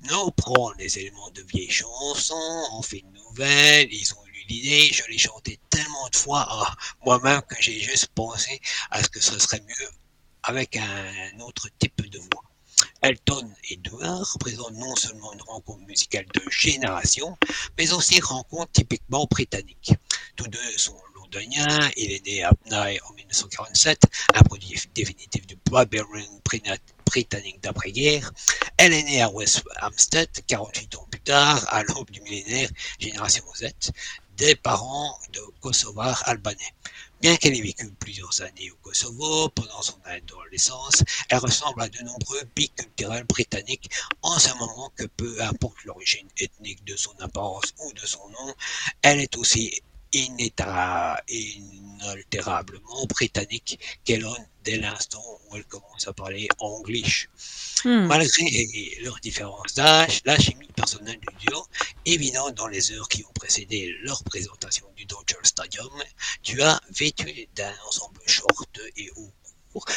Pno 0.00 0.30
prend 0.30 0.72
les 0.78 0.96
éléments 0.98 1.30
de 1.30 1.42
vieilles 1.42 1.70
chansons, 1.70 2.66
en 2.70 2.82
fait 2.82 2.98
une 2.98 3.12
nouvelle, 3.12 3.92
ils 3.92 4.14
ont 4.14 4.26
eu 4.26 4.44
l'idée, 4.48 4.88
je 4.92 5.02
l'ai 5.10 5.18
chanté 5.18 5.58
tellement 5.70 6.08
de 6.08 6.16
fois 6.16 6.42
à 6.42 6.76
moi-même 7.04 7.42
que 7.42 7.56
j'ai 7.60 7.80
juste 7.80 8.08
pensé 8.14 8.60
à 8.92 9.02
ce 9.02 9.08
que 9.08 9.20
ce 9.20 9.38
serait 9.40 9.60
mieux 9.60 9.90
avec 10.44 10.76
un 10.76 11.40
autre 11.40 11.68
type 11.80 12.08
de 12.08 12.18
voix. 12.18 12.51
Elton 13.02 13.50
et 13.68 13.76
Dua 13.76 14.22
représentent 14.22 14.74
non 14.74 14.94
seulement 14.94 15.32
une 15.32 15.42
rencontre 15.42 15.84
musicale 15.86 16.26
de 16.34 16.42
génération, 16.50 17.36
mais 17.76 17.92
aussi 17.92 18.16
une 18.16 18.24
rencontre 18.24 18.70
typiquement 18.72 19.26
britannique. 19.28 19.92
Tous 20.36 20.46
deux 20.46 20.78
sont 20.78 20.96
londoniens, 21.16 21.90
il 21.96 22.12
est 22.12 22.24
né 22.24 22.44
à 22.44 22.52
Pnae 22.52 22.98
en 23.08 23.12
1947, 23.14 24.02
un 24.34 24.42
produit 24.42 24.80
définitif 24.94 25.46
du 25.46 25.56
Barbarian 25.68 26.40
britannique 27.04 27.60
d'après-guerre. 27.60 28.30
Elle 28.76 28.92
est 28.92 29.02
née 29.02 29.20
à 29.20 29.30
West 29.30 29.64
Hampstead, 29.82 30.28
48 30.46 30.94
ans 30.94 31.06
plus 31.10 31.20
tard, 31.20 31.64
à 31.68 31.82
l'aube 31.82 32.10
du 32.10 32.20
millénaire 32.20 32.70
Génération 33.00 33.44
Z, 33.56 33.90
des 34.36 34.54
parents 34.54 35.18
de 35.32 35.40
Kosovars 35.60 36.22
albanais. 36.26 36.72
Bien 37.22 37.36
qu'elle 37.36 37.56
ait 37.56 37.62
vécu 37.62 37.88
plusieurs 38.00 38.42
années 38.42 38.72
au 38.72 38.76
Kosovo 38.82 39.48
pendant 39.50 39.80
son 39.80 40.00
adolescence, 40.06 41.04
elle 41.28 41.38
ressemble 41.38 41.82
à 41.82 41.88
de 41.88 42.02
nombreux 42.02 42.42
biculturels 42.56 43.22
britanniques 43.22 43.88
en 44.22 44.36
ce 44.40 44.52
moment 44.54 44.92
que 44.96 45.04
peu 45.04 45.40
importe 45.40 45.84
l'origine 45.84 46.26
ethnique 46.38 46.84
de 46.84 46.96
son 46.96 47.12
apparence 47.20 47.74
ou 47.78 47.92
de 47.92 48.04
son 48.04 48.28
nom, 48.28 48.52
elle 49.02 49.20
est 49.20 49.36
aussi 49.36 49.72
inaltérablement 50.12 53.06
britannique 53.06 53.78
qu'elle 54.02 54.26
dès 54.64 54.76
l'instant 54.76 55.24
où 55.48 55.56
elle 55.56 55.64
commence 55.64 56.06
à 56.06 56.12
parler 56.12 56.48
anglais. 56.58 57.02
Hmm. 57.84 58.06
Malgré 58.06 58.98
leurs 59.02 59.18
différences 59.20 59.74
d'âge, 59.74 60.20
la 60.24 60.38
chimie 60.38 60.68
personnelle 60.74 61.18
du 61.18 61.46
duo, 61.46 61.66
évidente 62.06 62.54
dans 62.54 62.68
les 62.68 62.92
heures 62.92 63.08
qui 63.08 63.24
ont 63.24 63.32
précédé 63.34 63.94
leur 64.02 64.22
présentation 64.24 64.86
du 64.96 65.04
Dodger 65.04 65.36
Stadium, 65.42 65.90
tu 66.42 66.62
as 66.62 66.80
vêtu 66.90 67.48
d'un 67.54 67.74
ensemble 67.88 68.20
short 68.26 68.80
et 68.96 69.10
haut 69.16 69.32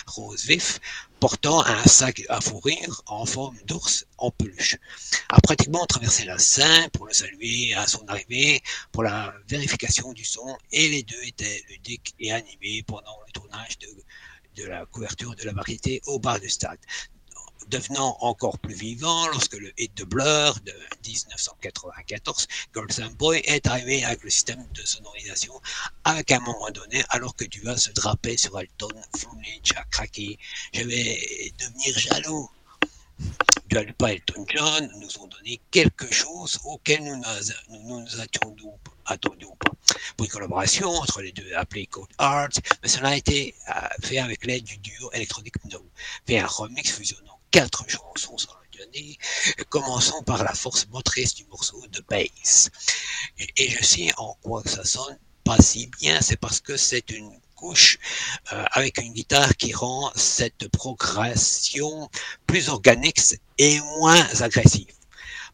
rose 0.08 0.46
vif, 0.46 0.80
portant 1.20 1.66
un 1.66 1.84
sac 1.84 2.24
à 2.30 2.42
fourrure 2.42 3.02
en 3.08 3.26
forme 3.26 3.58
d'ours 3.66 4.06
en 4.18 4.32
peluche, 4.32 4.78
a 5.30 5.42
pratiquement 5.42 5.86
traversé 5.86 6.26
la 6.26 6.38
Seine 6.38 6.90
pour 6.92 7.06
le 7.08 7.14
saluer 7.14 7.74
à 7.74 7.88
son 7.88 8.08
arrivée, 8.08 8.62
pour 8.92 9.04
la 9.04 9.34
vérification 9.48 10.14
du 10.14 10.24
son, 10.24 10.58
et 10.72 10.88
les 10.88 11.04
deux 11.04 11.24
étaient 11.24 11.64
ludiques 11.70 12.16
et 12.20 12.32
animés 12.32 12.84
pendant 12.84 13.18
le 13.26 13.32
tournage 13.34 13.78
de, 13.80 13.90
de 14.56 14.66
la 14.66 14.86
couverture 14.86 15.36
de 15.36 15.44
la 15.44 15.54
variété 15.54 16.02
au 16.08 16.20
bar 16.20 16.40
du 16.40 16.50
stade. 16.50 16.80
devenant 17.68 18.16
encore 18.22 18.60
plus 18.60 18.76
vivant 18.76 19.28
lorsque 19.30 19.56
le 19.56 19.72
hit 19.80 19.92
de 19.98 20.04
Blur 20.04 20.60
de 20.66 20.74
1994, 21.08 22.48
Golden 22.74 23.14
Boy, 23.16 23.42
est 23.46 23.66
arrivé 23.66 24.04
avec 24.04 24.24
le 24.24 24.30
système 24.30 24.64
de 24.74 24.84
sonorisation 24.86 25.60
avec 26.04 26.32
un 26.32 26.42
moment 26.42 26.70
donné, 26.70 27.04
alors 27.10 27.36
que 27.36 27.46
Dua 27.46 27.76
se 27.76 27.92
drapait 27.92 28.38
sur 28.38 28.60
Elton, 28.60 28.90
Fluminense 29.18 29.72
a 29.76 29.84
craqué. 29.86 30.38
Je 30.74 30.84
vais 30.84 31.52
devenir 31.58 31.98
jaloux. 31.98 32.50
Lipa 33.72 34.12
et 34.12 34.16
Elton 34.16 34.46
John 34.48 34.92
nous 35.00 35.20
ont 35.20 35.28
donné 35.28 35.60
quelque 35.72 36.12
chose 36.14 36.60
auquel 36.64 37.04
nous 37.04 37.22
nous, 37.70 38.06
attendions, 38.22 39.56
pas. 39.58 39.72
Pour 40.18 40.26
une 40.26 40.32
collaboration 40.32 40.90
entre 40.90 41.22
les 41.22 41.32
deux 41.32 41.54
appelée 41.54 41.86
Code 41.88 42.10
Art, 42.18 42.50
mais 42.82 42.90
cela 42.90 43.10
a 43.10 43.16
été 43.16 43.54
euh, 43.70 43.88
fait 44.02 44.18
avec 44.18 44.46
l'aide 44.46 44.64
du 44.64 44.78
duo 44.78 45.12
électronique 45.14 45.64
No, 45.66 45.86
fait 46.26 46.40
un 46.40 46.48
remix 46.48 46.92
fusionnant 46.92 47.40
quatre 47.52 47.88
chansons 47.90 48.38
sur 48.38 48.60
donné, 48.78 49.18
commençant 49.70 50.22
par 50.24 50.44
la 50.44 50.54
force 50.54 50.88
motrice 50.90 51.34
du 51.34 51.46
morceau 51.46 51.82
de 51.88 52.04
bass. 52.10 52.70
Et, 53.38 53.48
et 53.58 53.70
je 53.70 53.84
sais 53.84 54.12
en 54.18 54.34
quoi 54.42 54.62
ça 54.66 54.84
sonne 54.84 55.18
pas 55.46 55.62
si 55.62 55.88
bien, 56.00 56.22
c'est 56.22 56.38
parce 56.38 56.60
que 56.60 56.76
c'est 56.76 57.12
une 57.12 57.40
euh, 57.74 58.66
avec 58.72 58.98
une 59.00 59.14
guitare 59.14 59.56
qui 59.58 59.74
rend 59.74 60.12
cette 60.16 60.68
progression 60.70 62.10
plus 62.46 62.70
organique 62.70 63.22
et 63.58 63.80
moins 64.00 64.24
agressive. 64.42 64.94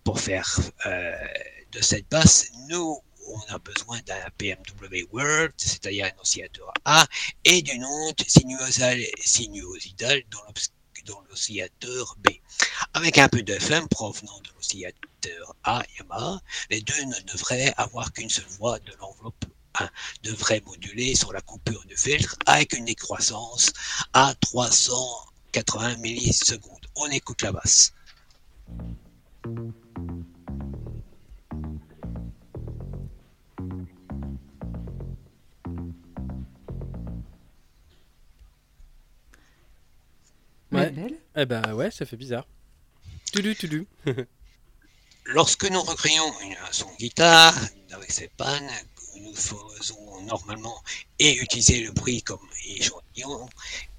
Pour 0.04 0.20
faire 0.20 0.60
euh, 0.86 1.12
de 1.72 1.82
cette 1.82 2.10
basse, 2.10 2.52
nous, 2.70 3.00
on 3.28 3.54
a 3.54 3.60
besoin 3.60 4.00
d'un 4.06 4.30
PMW 4.38 5.08
Word, 5.12 5.50
c'est-à-dire 5.58 6.06
un 6.06 6.22
oscillateur 6.22 6.74
A, 6.86 7.06
et 7.46 7.62
d'une 7.62 7.86
onde 7.86 8.22
sinuosale, 8.28 9.04
sinuosidale 9.22 10.24
dans 11.06 11.22
l'oscillateur 11.30 12.16
B. 12.20 12.30
Avec 12.94 13.18
un 13.18 13.30
peu 13.30 13.42
de 13.42 13.54
FM 13.54 13.88
provenant 13.88 14.40
de 14.42 14.50
l'oscillateur 14.56 15.56
A 15.64 15.84
Yamaha, 15.98 16.42
les 16.70 16.82
deux 16.82 17.04
ne 17.04 17.20
devraient 17.32 17.74
avoir 17.78 18.12
qu'une 18.12 18.30
seule 18.30 18.46
voie 18.60 18.80
de 18.80 18.94
l'enveloppe 19.00 19.46
1 19.80 19.90
devrait 20.24 20.62
moduler 20.66 21.16
sur 21.16 21.34
la 21.34 21.42
coupure 21.42 21.84
de 21.90 21.96
filtre 21.96 22.36
avec 22.46 22.74
une 22.74 22.86
décroissance 22.86 23.72
à 24.14 24.34
380 24.40 25.98
millisecondes. 25.98 26.88
On 26.96 27.08
écoute 27.08 27.42
la 27.42 27.52
basse. 27.52 27.94
Ouais. 40.72 40.90
Belle. 40.90 41.18
Eh 41.36 41.46
ben 41.46 41.74
ouais, 41.74 41.92
ça 41.92 42.06
fait 42.06 42.16
bizarre. 42.16 42.48
Tudu, 43.34 43.56
tudu. 43.56 43.88
Lorsque 45.26 45.70
nous 45.70 45.82
recréons 45.82 46.40
une, 46.42 46.56
son 46.72 46.92
guitare 46.96 47.56
avec 47.92 48.12
ses 48.12 48.28
pannes, 48.30 48.70
nous 49.20 49.36
faisons 49.36 50.22
normalement 50.22 50.82
et 51.20 51.36
utiliser 51.36 51.82
le 51.82 51.92
bruit 51.92 52.22
comme 52.24 52.40
échantillon, 52.66 53.48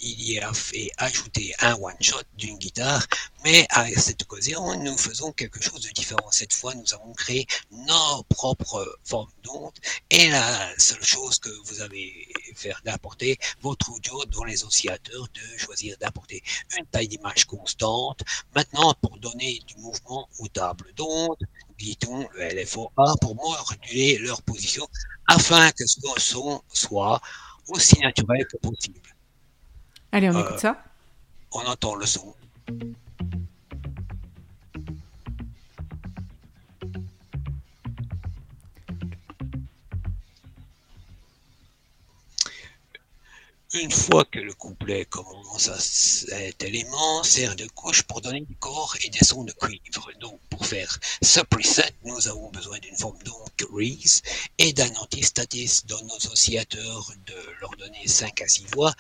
il 0.00 0.22
y 0.22 0.40
a 0.40 0.52
fait 0.52 0.90
ajouter 0.98 1.54
un 1.60 1.74
one-shot 1.74 2.22
d'une 2.36 2.58
guitare, 2.58 3.06
mais 3.44 3.66
avec 3.70 3.98
cette 3.98 4.22
occasion, 4.22 4.76
nous 4.82 4.96
faisons 4.96 5.30
quelque 5.32 5.62
chose 5.62 5.80
de 5.82 5.90
différent. 5.90 6.30
Cette 6.30 6.52
fois, 6.52 6.74
nous 6.74 6.94
avons 6.94 7.12
créé 7.12 7.46
nos 7.70 8.22
propres 8.24 8.98
formes 9.04 9.30
d'ondes 9.44 9.78
et 10.10 10.28
la 10.28 10.76
seule 10.78 11.04
chose 11.04 11.38
que 11.38 11.50
vous 11.66 11.80
avez 11.80 12.28
fait 12.56 12.74
d'apporter 12.84 13.38
votre 13.60 13.92
audio 13.92 14.24
dans 14.26 14.44
les 14.44 14.64
oscillateurs 14.64 15.28
de 15.34 15.58
choisir 15.58 15.96
d'apporter 15.98 16.42
une 16.76 16.86
taille 16.86 17.08
d'image 17.08 17.44
constante. 17.44 18.22
Maintenant, 18.54 18.94
pour 19.00 19.18
donner 19.18 19.60
du 19.66 19.76
mouvement 19.76 20.28
aux 20.38 20.48
tables 20.48 20.92
d'ondes, 20.94 21.46
dit-on 21.82 22.28
le 22.34 22.62
LFO-A 22.62 23.14
pour 23.20 23.34
moduler 23.34 24.18
leur 24.18 24.42
position 24.42 24.86
afin 25.26 25.70
que 25.72 25.86
ce 25.86 26.00
son 26.18 26.62
soit 26.72 27.20
aussi 27.68 27.98
naturel 28.00 28.46
que 28.46 28.56
possible. 28.58 29.00
Allez, 30.12 30.30
on 30.30 30.34
Euh, 30.36 30.40
écoute 30.40 30.58
ça. 30.58 30.82
On 31.52 31.60
entend 31.60 31.94
le 31.96 32.06
son. 32.06 32.34
Une 43.74 43.90
fois 43.90 44.26
que 44.26 44.38
le 44.38 44.52
couplet 44.52 45.06
commence 45.06 45.68
à 45.68 45.80
cet 45.80 46.62
élément, 46.62 47.24
sert 47.24 47.56
de 47.56 47.66
couche 47.68 48.02
pour 48.02 48.20
donner 48.20 48.42
du 48.42 48.54
corps 48.56 48.94
et 49.02 49.08
des 49.08 49.24
sons 49.24 49.44
de 49.44 49.52
cuivre. 49.52 50.10
Donc, 50.20 50.38
pour 50.50 50.66
faire 50.66 50.98
ce 51.22 51.40
preset, 51.40 51.90
nous 52.04 52.28
avons 52.28 52.50
besoin 52.50 52.78
d'une 52.80 52.96
forme 52.98 53.16
d'onde 53.22 53.48
grise 53.56 54.20
et 54.58 54.74
d'un 54.74 54.94
antistatiste 54.96 55.86
dans 55.86 56.02
nos 56.02 56.30
oscillateurs 56.30 57.12
de 57.26 57.34
leur 57.62 57.70
donner 57.78 58.06
5 58.06 58.42
à 58.42 58.46
6 58.46 58.66
voix 58.74 58.92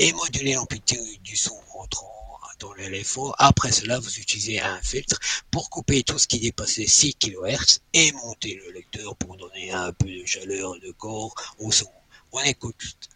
et 0.00 0.12
moduler 0.12 0.54
l'amplitude 0.54 1.22
du 1.22 1.36
son 1.36 1.60
entrant 1.78 2.40
dans 2.58 2.74
LFO. 2.74 3.32
Après 3.38 3.70
cela, 3.70 4.00
vous 4.00 4.18
utilisez 4.18 4.58
un 4.58 4.82
filtre 4.82 5.20
pour 5.52 5.70
couper 5.70 6.02
tout 6.02 6.18
ce 6.18 6.26
qui 6.26 6.40
dépasse 6.40 6.78
les 6.78 6.88
6 6.88 7.14
kHz 7.14 7.78
et 7.92 8.10
monter 8.10 8.54
le 8.54 8.72
lecteur 8.72 9.14
pour 9.14 9.36
donner 9.36 9.70
un 9.70 9.92
peu 9.92 10.06
de 10.06 10.26
chaleur 10.26 10.80
de 10.80 10.90
corps 10.90 11.32
au 11.60 11.70
son. 11.70 11.86
On 12.32 12.40
écoute. 12.40 13.08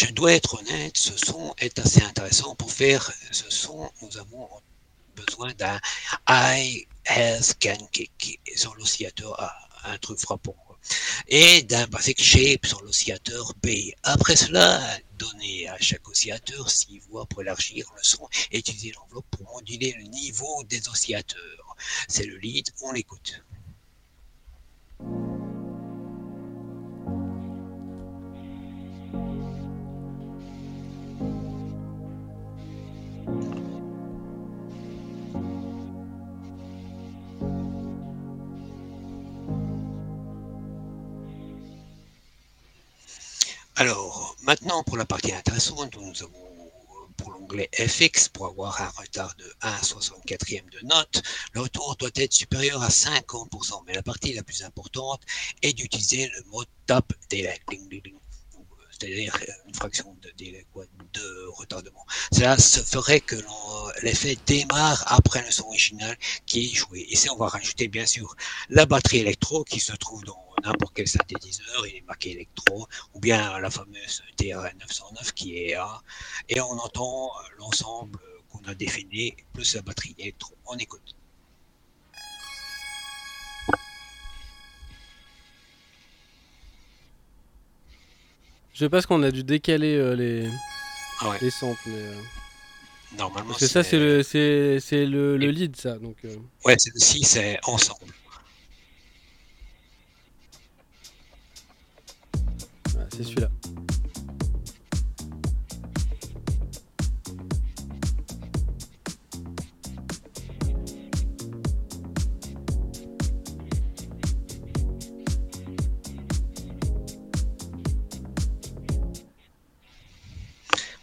Je 0.00 0.12
dois 0.12 0.32
être 0.32 0.54
honnête, 0.54 0.96
ce 0.96 1.16
son 1.16 1.52
est 1.58 1.76
assez 1.80 2.00
intéressant. 2.00 2.54
Pour 2.54 2.70
faire 2.70 3.12
ce 3.32 3.50
son, 3.50 3.90
nous 4.00 4.16
avons 4.16 4.48
besoin 5.16 5.52
d'un 5.54 5.80
high 6.28 6.86
S 7.04 7.52
can 7.60 7.84
kick 7.90 8.38
sur 8.54 8.76
l'oscillateur 8.76 9.34
A, 9.42 9.52
un 9.86 9.98
truc 9.98 10.20
frappant. 10.20 10.54
Et 11.26 11.62
d'un 11.62 11.88
basic 11.88 12.22
shape 12.22 12.64
sur 12.64 12.80
l'oscillateur 12.82 13.54
B. 13.60 13.90
Après 14.04 14.36
cela, 14.36 14.80
donner 15.18 15.68
à 15.68 15.76
chaque 15.80 16.08
oscillateur 16.08 16.70
6 16.70 17.00
voix 17.10 17.26
pour 17.26 17.42
élargir 17.42 17.90
le 17.96 18.02
son 18.04 18.28
et 18.52 18.58
utiliser 18.60 18.92
l'enveloppe 18.92 19.26
pour 19.32 19.52
moduler 19.52 19.96
le 19.98 20.04
niveau 20.04 20.62
des 20.68 20.88
oscillateurs. 20.88 21.76
C'est 22.06 22.24
le 22.24 22.36
lead, 22.36 22.70
on 22.82 22.92
l'écoute. 22.92 23.42
Alors, 43.78 44.36
maintenant 44.42 44.82
pour 44.84 44.96
la 44.98 45.06
partie 45.06 45.32
intéressante, 45.32 45.96
nous 45.96 46.22
avons 46.22 46.32
euh, 46.36 47.06
pour 47.16 47.30
l'onglet 47.30 47.70
FX, 47.72 48.28
pour 48.28 48.44
avoir 48.46 48.78
un 48.82 48.88
retard 48.90 49.34
de 49.36 49.50
1 49.62 49.76
64e 49.78 50.68
de 50.68 50.80
note, 50.86 51.22
le 51.54 51.62
retour 51.62 51.96
doit 51.96 52.10
être 52.16 52.32
supérieur 52.34 52.82
à 52.82 52.90
50%. 52.90 53.82
Mais 53.86 53.94
la 53.94 54.02
partie 54.02 54.34
la 54.34 54.42
plus 54.42 54.62
importante 54.64 55.22
est 55.62 55.72
d'utiliser 55.72 56.28
le 56.36 56.42
mode 56.50 56.66
tap 56.86 57.10
euh, 58.52 58.84
c'est-à-dire 58.90 59.36
euh, 59.48 59.52
une 59.68 59.74
fraction 59.74 60.16
de 60.22 60.30
délai, 60.36 60.66
quoi, 60.72 60.84
de 61.14 61.46
retardement. 61.56 62.04
Cela 62.32 62.58
se 62.58 62.80
ferait 62.80 63.20
que 63.20 63.36
l'on- 63.36 63.88
l'effet 64.02 64.36
démarre 64.46 65.04
après 65.06 65.42
le 65.44 65.50
son 65.50 65.64
original 65.66 66.16
qui 66.46 66.66
est 66.66 66.74
joué. 66.74 67.06
Ici, 67.10 67.30
on 67.30 67.36
va 67.36 67.48
rajouter 67.48 67.88
bien 67.88 68.06
sûr 68.06 68.34
la 68.68 68.86
batterie 68.86 69.18
électro 69.18 69.64
qui 69.64 69.80
se 69.80 69.92
trouve 69.92 70.24
dans 70.24 70.38
n'importe 70.64 70.94
quel 70.94 71.08
synthétiseur, 71.08 71.86
il 71.86 71.96
est 71.96 72.06
marqué 72.06 72.32
électro, 72.32 72.86
ou 73.14 73.20
bien 73.20 73.58
la 73.60 73.70
fameuse 73.70 74.22
TRN 74.36 74.76
909 74.80 75.32
qui 75.32 75.56
est 75.58 75.74
A, 75.74 76.02
et 76.48 76.60
on 76.60 76.70
entend 76.78 77.26
euh, 77.26 77.48
l'ensemble 77.58 78.18
qu'on 78.50 78.60
a 78.68 78.74
défini, 78.74 79.34
plus 79.52 79.74
la 79.74 79.82
batterie 79.82 80.14
électro. 80.18 80.54
On 80.66 80.76
écoute. 80.76 81.14
Je 88.74 88.86
pense 88.86 89.06
qu'on 89.06 89.22
a 89.22 89.30
dû 89.30 89.42
décaler 89.42 89.96
euh, 89.96 90.14
les, 90.14 90.48
Ah 91.20 91.30
ouais, 91.30 91.38
les 91.40 91.50
samples. 91.50 91.80
mais, 91.86 91.94
euh, 91.96 92.14
normalement, 93.16 93.48
parce 93.50 93.60
que 93.60 93.66
ça, 93.66 93.82
c'est 93.82 93.98
le, 93.98 94.22
le, 95.06 95.36
le 95.36 95.50
lead, 95.50 95.74
ça. 95.76 95.98
Donc, 95.98 96.16
euh, 96.24 96.36
Ouais, 96.64 96.76
c'est 96.78 96.96
si 96.96 97.24
c'est 103.18 103.24
celui-là. 103.24 103.50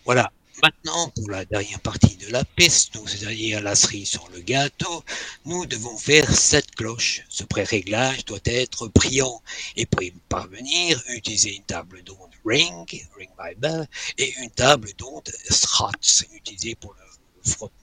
Voilà. 0.06 0.32
Maintenant, 0.64 1.10
pour 1.10 1.30
la 1.30 1.44
dernière 1.46 1.80
partie 1.82 2.16
de 2.16 2.32
la 2.32 2.46
piste, 2.46 2.98
c'est-à-dire 3.06 3.62
la 3.62 3.76
cerise 3.76 4.08
sur 4.08 4.28
le 4.34 4.40
gâteau, 4.40 5.04
nous 5.44 5.66
devons 5.66 5.98
faire 5.98 6.32
7 6.32 6.65
cloche. 6.76 7.24
Ce 7.30 7.44
pré-réglage 7.44 8.26
doit 8.26 8.40
être 8.46 8.88
brillant 8.90 9.42
et 9.76 9.86
pour 9.86 10.02
parvenir, 10.30 11.02
utiliser 11.10 11.56
une 11.56 11.64
table 11.64 12.04
d'onde 12.04 12.32
Ring, 12.46 12.88
Ring 13.18 13.30
by 13.40 13.56
Bell, 13.58 13.88
et 14.18 14.34
une 14.42 14.52
table 14.52 14.90
d'onde 14.98 15.30
Strats, 15.50 15.92
utilisée 16.34 16.76
pour 16.76 16.94
le 16.94 17.52
frottement. 17.52 17.80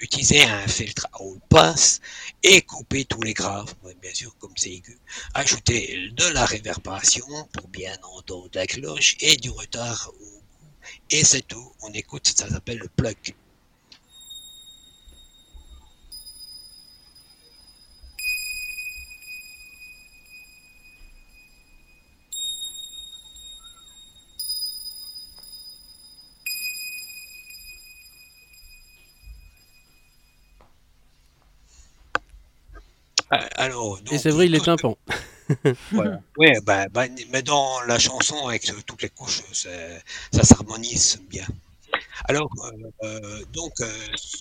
Utiliser 0.00 0.42
un 0.42 0.66
filtre 0.66 1.06
à 1.12 1.20
haute 1.22 1.42
passe 1.50 2.00
et 2.42 2.62
couper 2.62 3.04
tous 3.04 3.20
les 3.22 3.34
graves, 3.34 3.74
bien 4.00 4.14
sûr 4.14 4.34
comme 4.38 4.54
c'est 4.56 4.72
aigu. 4.72 4.98
Ajouter 5.34 6.08
de 6.12 6.24
la 6.28 6.46
réverbération 6.46 7.26
pour 7.52 7.68
bien 7.68 7.94
entendre 8.02 8.48
la 8.54 8.66
cloche 8.66 9.16
et 9.20 9.36
du 9.36 9.50
retard 9.50 10.10
au 10.14 10.24
bout. 10.24 10.42
Et 11.10 11.22
c'est 11.22 11.46
tout, 11.46 11.72
on 11.82 11.92
écoute, 11.92 12.32
ça 12.34 12.48
s'appelle 12.48 12.78
le 12.78 12.88
plug. 12.88 13.34
Euh, 33.38 33.46
Alors, 33.56 33.98
Et 33.98 34.02
donc, 34.02 34.20
c'est 34.20 34.30
vrai, 34.30 34.46
il 34.46 34.54
est 34.54 34.58
tout- 34.58 34.64
tympans. 34.66 34.96
Voilà. 35.92 36.20
Ouais, 36.36 36.60
bah, 36.62 36.88
bah, 36.90 37.04
mais 37.30 37.42
dans 37.42 37.80
la 37.82 37.98
chanson, 37.98 38.48
avec 38.48 38.68
euh, 38.68 38.74
toutes 38.86 39.02
les 39.02 39.08
couches, 39.10 39.42
c'est- 39.52 40.02
ça 40.32 40.42
s'harmonise 40.42 41.20
bien. 41.30 41.46
Alors, 42.28 42.50
euh, 42.64 42.90
euh, 43.04 43.44
donc, 43.52 43.72
euh, 43.80 43.90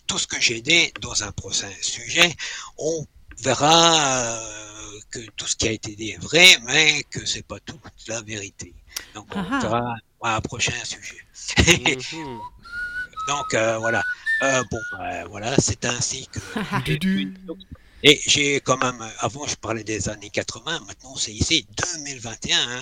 tout 0.06 0.18
ce 0.20 0.28
que 0.28 0.40
j'ai 0.42 0.60
dit 0.62 0.92
dans 1.02 1.24
un 1.24 1.32
prochain 1.32 1.70
sujet, 1.82 2.34
on 2.78 3.06
verra 3.42 3.96
euh, 4.36 5.00
que 5.12 5.20
tout 5.38 5.48
ce 5.48 5.56
qui 5.56 5.68
a 5.70 5.72
été 5.72 5.96
dit 5.96 6.10
est 6.12 6.22
vrai, 6.22 6.46
mais 6.66 7.04
que 7.10 7.26
c'est 7.26 7.46
pas 7.46 7.60
toute 7.62 7.80
la 8.08 8.22
vérité. 8.22 8.74
Donc, 9.16 9.28
on 9.34 9.40
Ah 9.40 9.48
ah. 9.52 9.60
verra 9.62 9.96
à 10.24 10.36
un 10.36 10.42
prochain 10.42 10.74
sujet. 10.84 11.22
Mhm. 11.58 12.40
Donc, 13.30 13.54
euh, 13.54 13.78
voilà. 13.78 14.04
Euh, 14.44 14.64
bon, 14.70 14.78
euh, 15.02 15.24
voilà, 15.30 15.56
c'est 15.58 15.86
ainsi 15.86 16.28
que. 16.28 16.40
Et 18.04 18.20
j'ai 18.28 18.60
quand 18.60 18.78
même, 18.78 19.04
avant 19.20 19.48
je 19.48 19.56
parlais 19.56 19.84
des 19.84 20.08
années 20.08 20.30
80, 20.30 20.82
maintenant 20.88 21.16
c'est 21.16 21.34
ici 21.34 21.66
2021, 22.06 22.56
hein, 22.58 22.80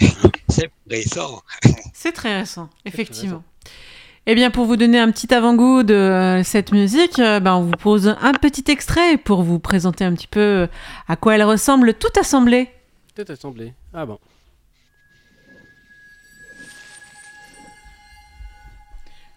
c'est 0.48 0.70
récent. 0.90 1.42
C'est 1.92 2.12
très 2.12 2.38
récent, 2.38 2.68
effectivement. 2.84 3.44
Eh 4.28 4.34
bien, 4.34 4.50
pour 4.50 4.66
vous 4.66 4.76
donner 4.76 4.98
un 4.98 5.12
petit 5.12 5.32
avant-goût 5.32 5.84
de 5.84 5.94
euh, 5.94 6.42
cette 6.42 6.72
musique, 6.72 7.20
euh, 7.20 7.38
ben, 7.38 7.54
on 7.54 7.62
vous 7.62 7.70
pose 7.70 8.16
un 8.20 8.32
petit 8.32 8.64
extrait 8.68 9.18
pour 9.18 9.44
vous 9.44 9.60
présenter 9.60 10.04
un 10.04 10.12
petit 10.14 10.26
peu 10.26 10.40
euh, 10.40 10.66
à 11.06 11.14
quoi 11.14 11.36
elle 11.36 11.44
ressemble 11.44 11.94
tout 11.94 12.10
assemblée. 12.18 12.68
Peut-être 13.14 13.30
assemblé. 13.30 13.72
Ah 13.94 14.04
bon. 14.04 14.18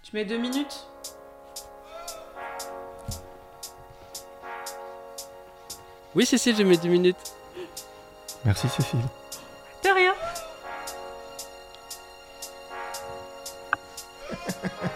Tu 0.01 0.15
mets 0.15 0.25
deux 0.25 0.39
minutes? 0.39 0.87
Oui, 6.15 6.25
Cécile, 6.25 6.55
j'ai 6.55 6.63
mis 6.63 6.77
10 6.77 6.89
minutes. 6.89 7.17
Merci 8.45 8.67
Cécile. 8.69 8.99
De 9.83 9.89
rien. 9.89 10.13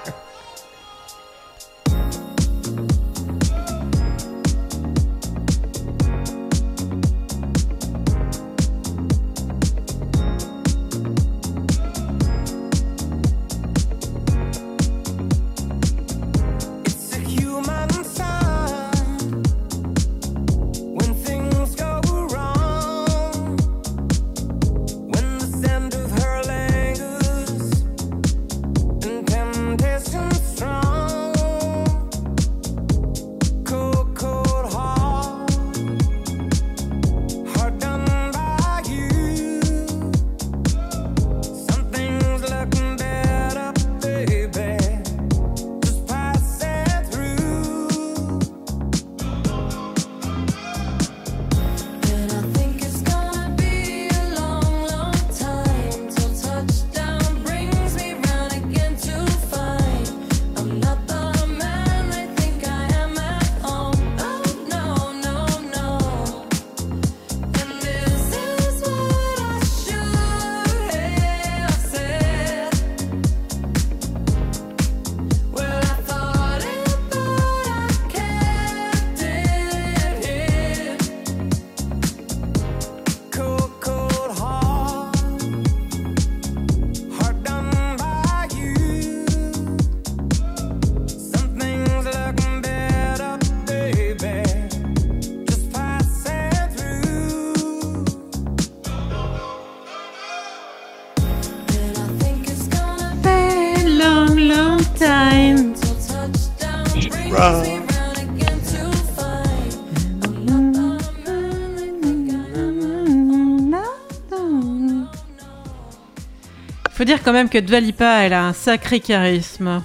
dire 117.23 117.31
quand 117.31 117.33
même 117.33 117.49
que 117.49 117.57
Dua 117.57 117.79
Lipa, 117.79 118.23
elle 118.25 118.33
a 118.33 118.45
un 118.45 118.53
sacré 118.53 118.99
charisme. 118.99 119.83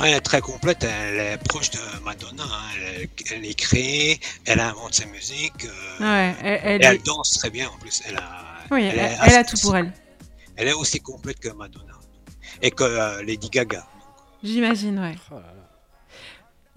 Elle 0.00 0.14
est 0.14 0.20
très 0.20 0.40
complète, 0.40 0.84
elle 0.84 1.18
est 1.18 1.38
proche 1.48 1.70
de 1.70 1.78
Madonna, 2.04 2.44
hein, 2.44 2.78
elle, 2.80 3.08
elle 3.34 3.44
est 3.44 3.54
créée, 3.54 4.20
elle 4.46 4.60
invente 4.60 4.94
sa 4.94 5.06
musique, 5.06 5.64
euh, 5.64 5.98
Ouais, 6.00 6.34
elle, 6.40 6.46
et 6.46 6.60
elle 6.62 6.84
elle 6.84 6.94
est- 6.96 7.04
danse 7.04 7.32
très 7.32 7.50
bien 7.50 7.68
en 7.68 7.76
plus. 7.78 8.00
Elle 8.06 8.16
a, 8.16 8.30
oui, 8.70 8.84
elle 8.84 8.96
elle, 8.96 9.06
est 9.06 9.16
elle 9.26 9.34
a 9.34 9.44
tout 9.44 9.56
pour 9.60 9.76
elle. 9.76 9.92
Elle 10.56 10.68
est 10.68 10.72
aussi 10.72 11.00
complète 11.00 11.40
que 11.40 11.48
Madonna 11.48 11.94
et 12.62 12.70
que 12.70 12.84
euh, 12.84 13.22
Lady 13.24 13.50
Gaga. 13.50 13.84
J'imagine, 14.44 15.00
ouais. 15.00 15.16
Oh 15.32 15.34
là 15.34 15.40
là. 15.40 15.57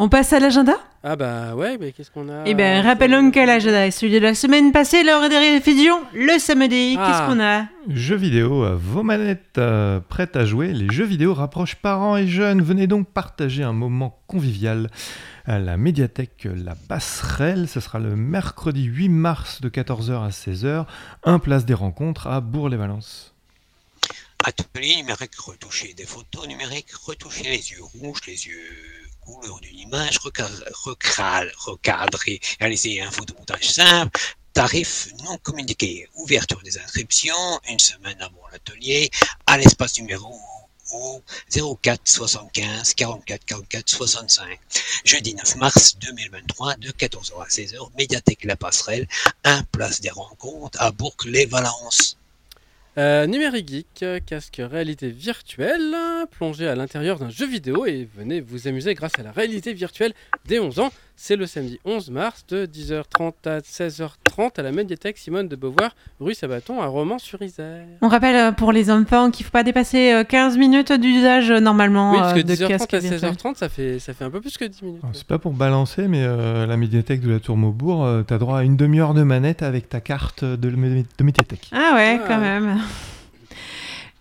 On 0.03 0.09
passe 0.09 0.33
à 0.33 0.39
l'agenda? 0.39 0.73
Ah 1.03 1.15
bah 1.15 1.53
ouais, 1.53 1.77
mais 1.77 1.91
qu'est-ce 1.91 2.09
qu'on 2.09 2.27
a? 2.27 2.41
Eh 2.47 2.55
bien, 2.55 2.81
rappelons 2.81 3.29
que 3.29 3.39
l'agenda 3.39 3.85
est 3.85 3.91
celui 3.91 4.11
de 4.11 4.17
la 4.17 4.33
semaine 4.33 4.71
passée 4.71 5.03
lors 5.03 5.29
des 5.29 5.37
révisions, 5.37 6.01
le 6.15 6.39
samedi. 6.39 6.95
Ah. 6.97 7.05
Qu'est-ce 7.05 7.31
qu'on 7.31 7.39
a? 7.39 7.67
Jeux 7.87 8.15
vidéo, 8.15 8.65
euh, 8.65 8.75
vos 8.75 9.03
manettes 9.03 9.59
euh, 9.59 9.99
prêtes 9.99 10.35
à 10.35 10.43
jouer. 10.43 10.73
Les 10.73 10.91
jeux 10.91 11.05
vidéo 11.05 11.35
rapprochent 11.35 11.75
parents 11.75 12.17
et 12.17 12.25
jeunes. 12.25 12.63
Venez 12.63 12.87
donc 12.87 13.09
partager 13.09 13.61
un 13.61 13.73
moment 13.73 14.19
convivial 14.25 14.89
à 15.45 15.59
la 15.59 15.77
médiathèque 15.77 16.47
La 16.51 16.73
Passerelle. 16.73 17.67
Ce 17.67 17.79
sera 17.79 17.99
le 17.99 18.15
mercredi 18.15 18.85
8 18.85 19.07
mars 19.07 19.61
de 19.61 19.69
14h 19.69 20.25
à 20.25 20.29
16h. 20.29 20.87
Un 21.25 21.37
place 21.37 21.63
des 21.63 21.75
rencontres 21.75 22.25
à 22.25 22.41
Bourg-les-Valences. 22.41 23.35
Atelier 24.43 24.95
numérique 24.95 25.35
retoucher 25.35 25.93
des 25.93 26.07
photos 26.07 26.47
numériques, 26.47 26.91
retoucher 26.91 27.43
les 27.43 27.69
yeux 27.69 27.83
rouges, 27.83 28.21
les 28.25 28.47
yeux 28.47 29.00
couleur 29.31 29.59
d'une 29.59 29.79
image, 29.79 30.17
reca- 30.19 30.49
recra- 30.85 31.49
recadrer, 31.57 32.39
réaliser 32.59 33.01
un 33.01 33.11
photomontage 33.11 33.69
simple, 33.71 34.19
tarif 34.53 35.07
non 35.23 35.37
communiqué, 35.37 36.07
ouverture 36.15 36.61
des 36.63 36.77
inscriptions. 36.77 37.59
Une 37.69 37.79
semaine 37.79 38.21
avant 38.21 38.47
l'atelier, 38.51 39.09
à 39.45 39.57
l'espace 39.57 39.97
numéro 39.99 40.33
au 40.93 41.23
04 41.81 42.01
75 42.03 42.93
44 42.95 43.45
44 43.45 43.89
65. 43.89 44.59
Jeudi 45.05 45.33
9 45.35 45.55
mars 45.55 45.97
2023 45.99 46.75
de 46.75 46.91
14h 46.91 47.41
à 47.41 47.47
16h, 47.47 47.77
Médiathèque 47.97 48.43
La 48.43 48.57
Passerelle, 48.57 49.07
1 49.45 49.63
place 49.71 50.01
des 50.01 50.09
rencontres 50.09 50.81
à 50.81 50.91
Bourg-les-Valences. 50.91 52.17
Euh, 52.97 53.25
Numérique 53.25 53.69
Geek, 53.69 54.25
casque 54.25 54.61
réalité 54.61 55.09
virtuelle, 55.09 55.95
plongez 56.31 56.67
à 56.67 56.75
l'intérieur 56.75 57.19
d'un 57.19 57.29
jeu 57.29 57.47
vidéo 57.47 57.85
et 57.85 58.05
venez 58.17 58.41
vous 58.41 58.67
amuser 58.67 58.95
grâce 58.95 59.17
à 59.17 59.23
la 59.23 59.31
réalité 59.31 59.71
virtuelle 59.73 60.13
dès 60.45 60.59
11 60.59 60.79
ans. 60.79 60.91
C'est 61.23 61.35
le 61.35 61.45
samedi 61.45 61.79
11 61.85 62.09
mars 62.09 62.45
de 62.49 62.65
10h30 62.65 63.33
à 63.45 63.59
16h30 63.59 64.57
à 64.59 64.63
la 64.63 64.71
médiathèque 64.71 65.19
Simone 65.19 65.47
de 65.47 65.55
Beauvoir, 65.55 65.91
rue 66.19 66.33
Sabaton 66.33 66.81
à 66.81 66.87
Romans-sur-Isère. 66.87 67.85
On 68.01 68.07
rappelle 68.07 68.35
euh, 68.35 68.51
pour 68.51 68.71
les 68.71 68.89
enfants 68.89 69.29
qu'il 69.29 69.43
ne 69.43 69.45
faut 69.45 69.51
pas 69.51 69.61
dépasser 69.63 70.13
euh, 70.13 70.23
15 70.23 70.57
minutes 70.57 70.91
d'usage 70.91 71.51
euh, 71.51 71.59
normalement 71.59 72.13
Oui, 72.13 72.17
parce 72.17 72.33
que 72.33 72.39
euh, 72.39 72.43
de 72.43 72.53
10h30 72.55 72.67
casque 72.69 72.93
à 72.95 72.99
virtuel. 72.99 73.31
16h30, 73.33 73.55
ça 73.55 73.69
fait, 73.69 73.99
ça 73.99 74.15
fait 74.15 74.25
un 74.25 74.31
peu 74.31 74.41
plus 74.41 74.57
que 74.57 74.65
10 74.65 74.81
minutes. 74.81 74.99
Alors, 75.03 75.15
C'est 75.15 75.27
pas 75.27 75.37
pour 75.37 75.53
balancer, 75.53 76.07
mais 76.07 76.23
euh, 76.23 76.65
la 76.65 76.75
médiathèque 76.75 77.21
de 77.21 77.29
la 77.29 77.39
Tour 77.39 77.55
Maubourg, 77.55 78.03
euh, 78.03 78.23
t'as 78.23 78.39
droit 78.39 78.57
à 78.57 78.63
une 78.63 78.75
demi-heure 78.75 79.13
de 79.13 79.21
manette 79.21 79.61
avec 79.61 79.89
ta 79.89 80.01
carte 80.01 80.43
de, 80.43 80.71
mé- 80.71 81.05
de 81.19 81.23
médiathèque. 81.23 81.69
Ah 81.71 81.91
ouais, 81.97 82.19
Ah 82.19 82.25
quand 82.27 82.39
ouais. 82.39 82.59
même. 82.59 82.79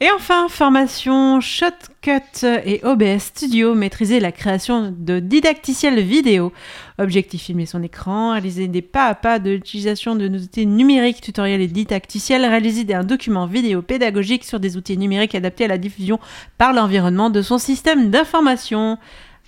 Et 0.03 0.11
enfin, 0.17 0.49
formation 0.49 1.43
Shotcut 1.43 2.47
et 2.65 2.81
OBS 2.85 3.19
Studio, 3.19 3.75
maîtriser 3.75 4.19
la 4.19 4.33
création 4.33 4.95
de 4.97 5.19
didacticiels 5.19 6.01
vidéo. 6.01 6.55
Objectif 6.99 7.43
filmer 7.43 7.67
son 7.67 7.83
écran, 7.83 8.33
réaliser 8.33 8.67
des 8.67 8.81
pas 8.81 9.09
à 9.09 9.15
pas 9.15 9.39
de 9.39 9.51
l'utilisation 9.51 10.17
de 10.17 10.27
nos 10.27 10.39
outils 10.39 10.65
numériques, 10.65 11.21
tutoriels 11.21 11.61
et 11.61 11.67
didacticiels, 11.67 12.47
réaliser 12.47 12.95
un 12.95 13.05
document 13.05 13.45
vidéo 13.45 13.83
pédagogique 13.83 14.47
sur 14.47 14.59
des 14.59 14.79
outils 14.79 14.97
numériques 14.97 15.35
adaptés 15.35 15.67
à 15.67 15.69
la 15.69 15.77
diffusion 15.77 16.19
par 16.57 16.73
l'environnement 16.73 17.29
de 17.29 17.43
son 17.43 17.59
système 17.59 18.09
d'information. 18.09 18.97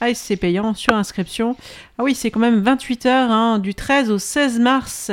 Ah, 0.05 0.13
c'est 0.15 0.37
payant 0.37 0.75
sur 0.75 0.95
inscription. 0.95 1.57
Ah 1.97 2.03
oui, 2.03 2.17
c'est 2.17 2.33
quand 2.33 2.41
même 2.41 2.61
28 2.61 3.07
heures, 3.07 3.31
hein, 3.31 3.61
du 3.61 3.73
13 3.73 4.11
au 4.11 4.19
16 4.19 4.59
mars. 4.59 5.13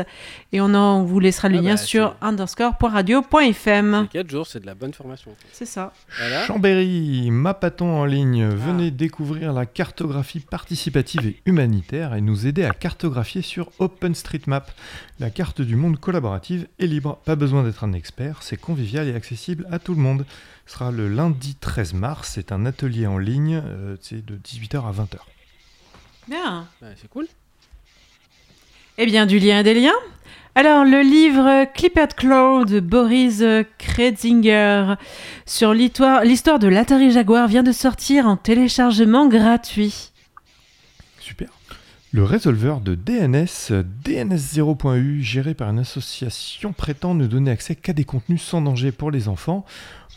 Et 0.52 0.62
on, 0.62 0.74
en, 0.74 1.02
on 1.02 1.04
vous 1.04 1.20
laissera 1.20 1.48
le 1.48 1.60
Ah 1.60 1.62
lien 1.62 1.70
bah, 1.72 1.78
sur 1.78 2.16
underscore.radio.fm. 2.22 4.08
C'est 4.12 4.18
4 4.18 4.30
jours, 4.32 4.48
c'est 4.48 4.60
de 4.60 4.66
la 4.66 4.74
bonne 4.74 4.94
formation. 4.94 5.36
C'est 5.52 5.68
ça. 5.68 5.94
Voilà. 6.18 6.44
Chambéry, 6.46 7.30
Mapaton 7.30 7.86
en 8.00 8.06
ligne, 8.06 8.44
Ah. 8.52 8.56
venez 8.56 8.90
découvrir 8.90 9.54
la 9.54 9.68
cartographie 9.68 10.40
participative 10.40 11.28
et 11.28 11.40
humanitaire 11.46 12.16
et 12.16 12.22
nous 12.22 12.48
aider 12.48 12.64
à 12.66 12.72
cartographier 12.72 13.44
sur 13.44 13.70
OpenStreetMap. 13.78 14.72
La 15.20 15.30
carte 15.30 15.62
du 15.62 15.76
monde 15.76 16.00
collaborative 16.00 16.68
est 16.80 16.88
libre, 16.88 17.20
pas 17.26 17.36
besoin 17.36 17.64
d'être 17.64 17.84
un 17.84 17.94
expert, 17.94 18.42
c'est 18.42 18.58
convivial 18.58 19.08
et 19.08 19.14
accessible 19.14 19.68
à 19.72 19.78
tout 19.78 19.94
le 19.94 20.02
monde. 20.02 20.26
Ce 20.66 20.74
sera 20.74 20.90
le 20.92 21.08
lundi 21.10 21.56
13 21.62 21.94
mars, 21.94 22.32
c'est 22.34 22.52
un 22.52 22.66
atelier 22.66 23.06
en 23.06 23.20
ligne, 23.20 23.62
euh, 23.64 23.98
c'est 24.02 24.26
de 24.26 24.36
18h 24.36 24.78
à 24.88 24.92
20h. 24.92 25.18
Bien. 26.28 26.68
Bah, 26.82 26.88
c'est 27.00 27.10
cool. 27.10 27.28
Eh 28.98 29.06
bien, 29.06 29.26
du 29.26 29.40
lien 29.40 29.60
et 29.60 29.64
des 29.64 29.74
liens. 29.74 29.94
Alors, 30.56 30.84
le 30.84 31.02
livre 31.02 31.66
Clipped 31.74 32.16
Claw 32.16 32.66
de 32.66 32.80
Boris 32.80 33.44
Kretzinger 33.78 34.96
sur 35.46 35.74
l'histoire 35.74 36.60
de 36.60 36.68
l'Atari 36.68 37.12
Jaguar 37.12 37.48
vient 37.48 37.64
de 37.64 37.72
sortir 37.72 38.28
en 38.28 38.36
téléchargement 38.36 39.28
gratuit. 39.28 40.12
Super. 41.20 41.50
Le 42.12 42.24
résolveur 42.24 42.82
de 42.82 42.96
DNS, 42.96 43.84
DNS0.u, 44.04 45.22
géré 45.22 45.54
par 45.54 45.70
une 45.70 45.78
association, 45.78 46.74
prétend 46.74 47.14
ne 47.14 47.28
donner 47.28 47.52
accès 47.52 47.76
qu'à 47.76 47.94
des 47.94 48.04
contenus 48.04 48.42
sans 48.42 48.62
danger 48.62 48.92
pour 48.92 49.12
les 49.12 49.28
enfants, 49.28 49.64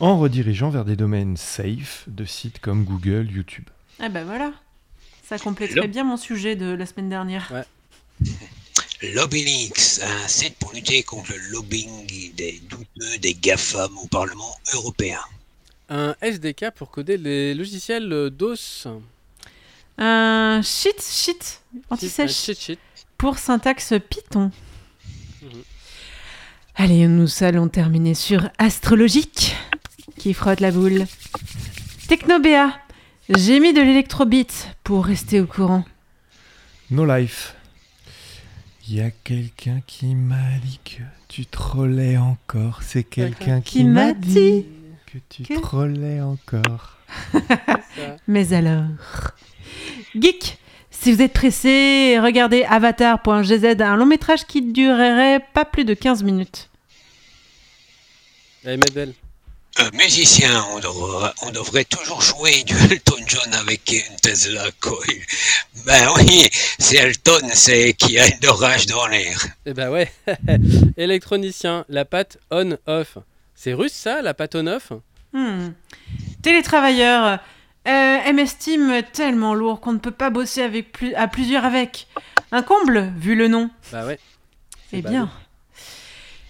en 0.01 0.19
redirigeant 0.19 0.71
vers 0.71 0.87
des 0.87 0.97
domaines 0.97 1.37
safe 1.37 2.05
de 2.07 2.25
sites 2.25 2.61
comme 2.61 2.85
Google, 2.85 3.29
YouTube. 3.31 3.67
Ah 4.01 4.09
ben 4.09 4.25
voilà. 4.25 4.53
Ça 5.23 5.39
compléterait 5.39 5.87
bien 5.87 6.05
mon 6.05 6.17
sujet 6.17 6.57
de 6.57 6.73
la 6.73 6.87
semaine 6.87 7.11
dernière. 7.11 7.53
Lobbylinks, 9.03 10.01
un 10.01 10.29
site 10.29 10.55
pour 10.59 10.73
lutter 10.73 11.03
contre 11.03 11.33
le 11.33 11.51
lobbying 11.51 12.35
des 12.37 12.61
douteux 12.69 13.19
des 13.19 13.35
GAFAM 13.35 13.99
au 13.99 14.07
Parlement 14.07 14.57
européen. 14.75 15.19
Un 15.89 16.15
SDK 16.23 16.71
pour 16.71 16.91
coder 16.93 17.17
les 17.17 17.53
logiciels 17.53 18.13
euh, 18.13 18.31
DOS. 18.31 18.87
Un 19.99 20.61
cheat 20.63 21.03
sheet 21.03 21.61
anti-sèche 21.91 22.77
pour 23.19 23.39
syntaxe 23.39 23.93
Python. 24.09 24.53
Mhm. 25.43 25.63
Allez, 26.77 27.09
nous 27.09 27.43
allons 27.43 27.69
terminer 27.69 28.15
sur 28.15 28.49
Astrologique, 28.59 29.57
qui 30.17 30.33
frotte 30.33 30.61
la 30.61 30.71
boule. 30.71 31.07
Technobéa, 32.07 32.79
j'ai 33.29 33.59
mis 33.59 33.73
de 33.73 33.81
l'électrobit 33.81 34.47
pour 34.85 35.05
rester 35.05 35.41
au 35.41 35.47
courant. 35.47 35.85
No 36.91 37.05
Life. 37.05 37.57
Il 38.93 38.99
y 38.99 39.01
a 39.01 39.11
quelqu'un 39.11 39.81
qui 39.87 40.15
m'a 40.15 40.59
dit 40.63 40.79
que 40.85 41.01
tu 41.29 41.47
trollais 41.47 42.19
encore. 42.19 42.81
C'est 42.83 43.05
quelqu'un 43.05 43.63
qui, 43.63 43.79
Qui 43.79 43.85
m'a 43.85 44.13
dit 44.13 44.35
dit 44.35 44.67
que 45.07 45.17
tu 45.31 45.45
que- 45.45 45.59
trollais 45.63 46.21
encore. 46.21 46.99
Ça. 47.33 48.17
Mais 48.29 48.53
alors 48.53 48.85
Geek, 50.15 50.59
si 50.91 51.11
vous 51.11 51.23
êtes 51.23 51.33
pressé, 51.33 52.19
regardez 52.21 52.65
avatar.gz, 52.65 53.81
un 53.81 53.97
long 53.97 54.05
métrage 54.05 54.45
qui 54.47 54.61
durerait 54.61 55.41
pas 55.55 55.65
plus 55.65 55.87
de 55.87 55.95
15 55.95 56.23
minutes. 56.23 56.69
Allez, 58.67 58.77
Medbel. 58.77 59.09
Un 59.11 59.22
musicien, 59.95 60.65
on 60.75 60.81
devrait, 60.81 61.33
on 61.43 61.51
devrait 61.51 61.85
toujours 61.85 62.21
jouer 62.21 62.63
du 62.65 62.75
Elton 62.91 63.17
John 63.27 63.55
avec 63.55 63.91
une 63.91 64.17
Tesla 64.17 64.65
Coil. 64.81 64.99
Ben 65.87 66.09
oui, 66.17 66.49
c'est 66.79 66.97
Elton, 66.97 67.49
c'est 67.53 67.95
qui 67.95 68.19
a 68.19 68.27
une 68.27 68.47
orage 68.47 68.87
dans 68.87 69.07
l'air. 69.07 69.47
Eh 69.67 69.73
bah 69.73 69.91
ouais. 69.91 70.13
Électronicien, 70.97 71.85
la 71.89 72.05
patte 72.05 72.39
on-off. 72.51 73.19
C'est 73.55 73.73
russe 73.73 73.93
ça, 73.93 74.23
la 74.23 74.35
patte 74.35 74.55
on-off 74.55 74.93
Hmm. 75.35 75.71
Télétravailleur, 76.43 77.39
euh, 77.89 78.33
MS 78.33 78.59
Team 78.59 79.03
tellement 79.15 79.55
lourd 79.55 79.81
qu'on 79.81 79.95
ne 79.95 79.99
peut 79.99 80.11
pas 80.11 80.29
bosser 80.29 80.61
avec 80.61 80.93
plus, 80.93 81.15
à 81.15 81.27
plusieurs 81.27 81.65
avec. 81.65 82.07
Un 82.51 82.63
comble, 82.63 83.11
vu 83.17 83.35
le 83.35 83.49
nom. 83.49 83.71
Bah 83.91 84.05
ouais. 84.05 84.19
C'est 84.91 84.99
Eh 84.99 85.03
bien. 85.03 85.31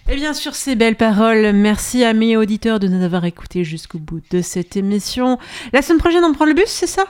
Eh 0.09 0.15
bien, 0.15 0.33
sur 0.33 0.53
ces 0.55 0.75
belles 0.75 0.95
paroles, 0.97 1.53
merci 1.53 2.03
à 2.03 2.13
mes 2.13 2.35
auditeurs 2.35 2.79
de 2.79 2.87
nous 2.87 3.03
avoir 3.03 3.23
écoutés 3.25 3.63
jusqu'au 3.63 3.99
bout 3.99 4.21
de 4.31 4.41
cette 4.41 4.75
émission. 4.75 5.37
La 5.71 5.81
semaine 5.81 5.99
prochaine, 5.99 6.23
on 6.25 6.33
prend 6.33 6.45
le 6.45 6.53
bus, 6.53 6.67
c'est 6.67 6.87
ça? 6.87 7.05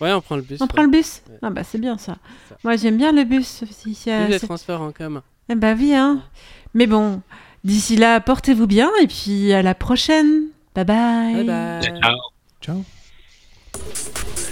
Ouais, 0.00 0.10
on 0.12 0.22
prend 0.22 0.36
le 0.36 0.42
bus. 0.42 0.58
On 0.60 0.64
ouais. 0.64 0.68
prend 0.68 0.82
le 0.82 0.88
bus? 0.88 1.20
Ouais. 1.28 1.36
Ah 1.42 1.50
bah 1.50 1.62
c'est 1.62 1.76
bien 1.78 1.98
ça. 1.98 2.16
Ça. 2.48 2.56
Moi 2.64 2.76
j'aime 2.76 2.96
bien 2.96 3.12
le 3.12 3.24
bus. 3.24 3.62
Si, 3.70 3.94
si, 3.94 4.08
les 4.10 4.38
c'est- 4.38 4.46
transports 4.46 4.80
en 4.80 4.92
commun. 4.92 5.22
Eh 5.50 5.54
bah 5.54 5.74
oui, 5.78 5.92
hein. 5.94 6.22
Mais 6.72 6.86
bon, 6.86 7.20
d'ici 7.64 7.96
là, 7.96 8.18
portez-vous 8.20 8.66
bien 8.66 8.90
et 9.02 9.06
puis 9.06 9.52
à 9.52 9.60
la 9.60 9.74
prochaine. 9.74 10.44
Bye 10.74 10.84
bye. 10.86 11.34
Bye 11.34 11.44
bye. 11.44 12.00
Ciao. 12.00 12.16
Ciao. 12.62 14.49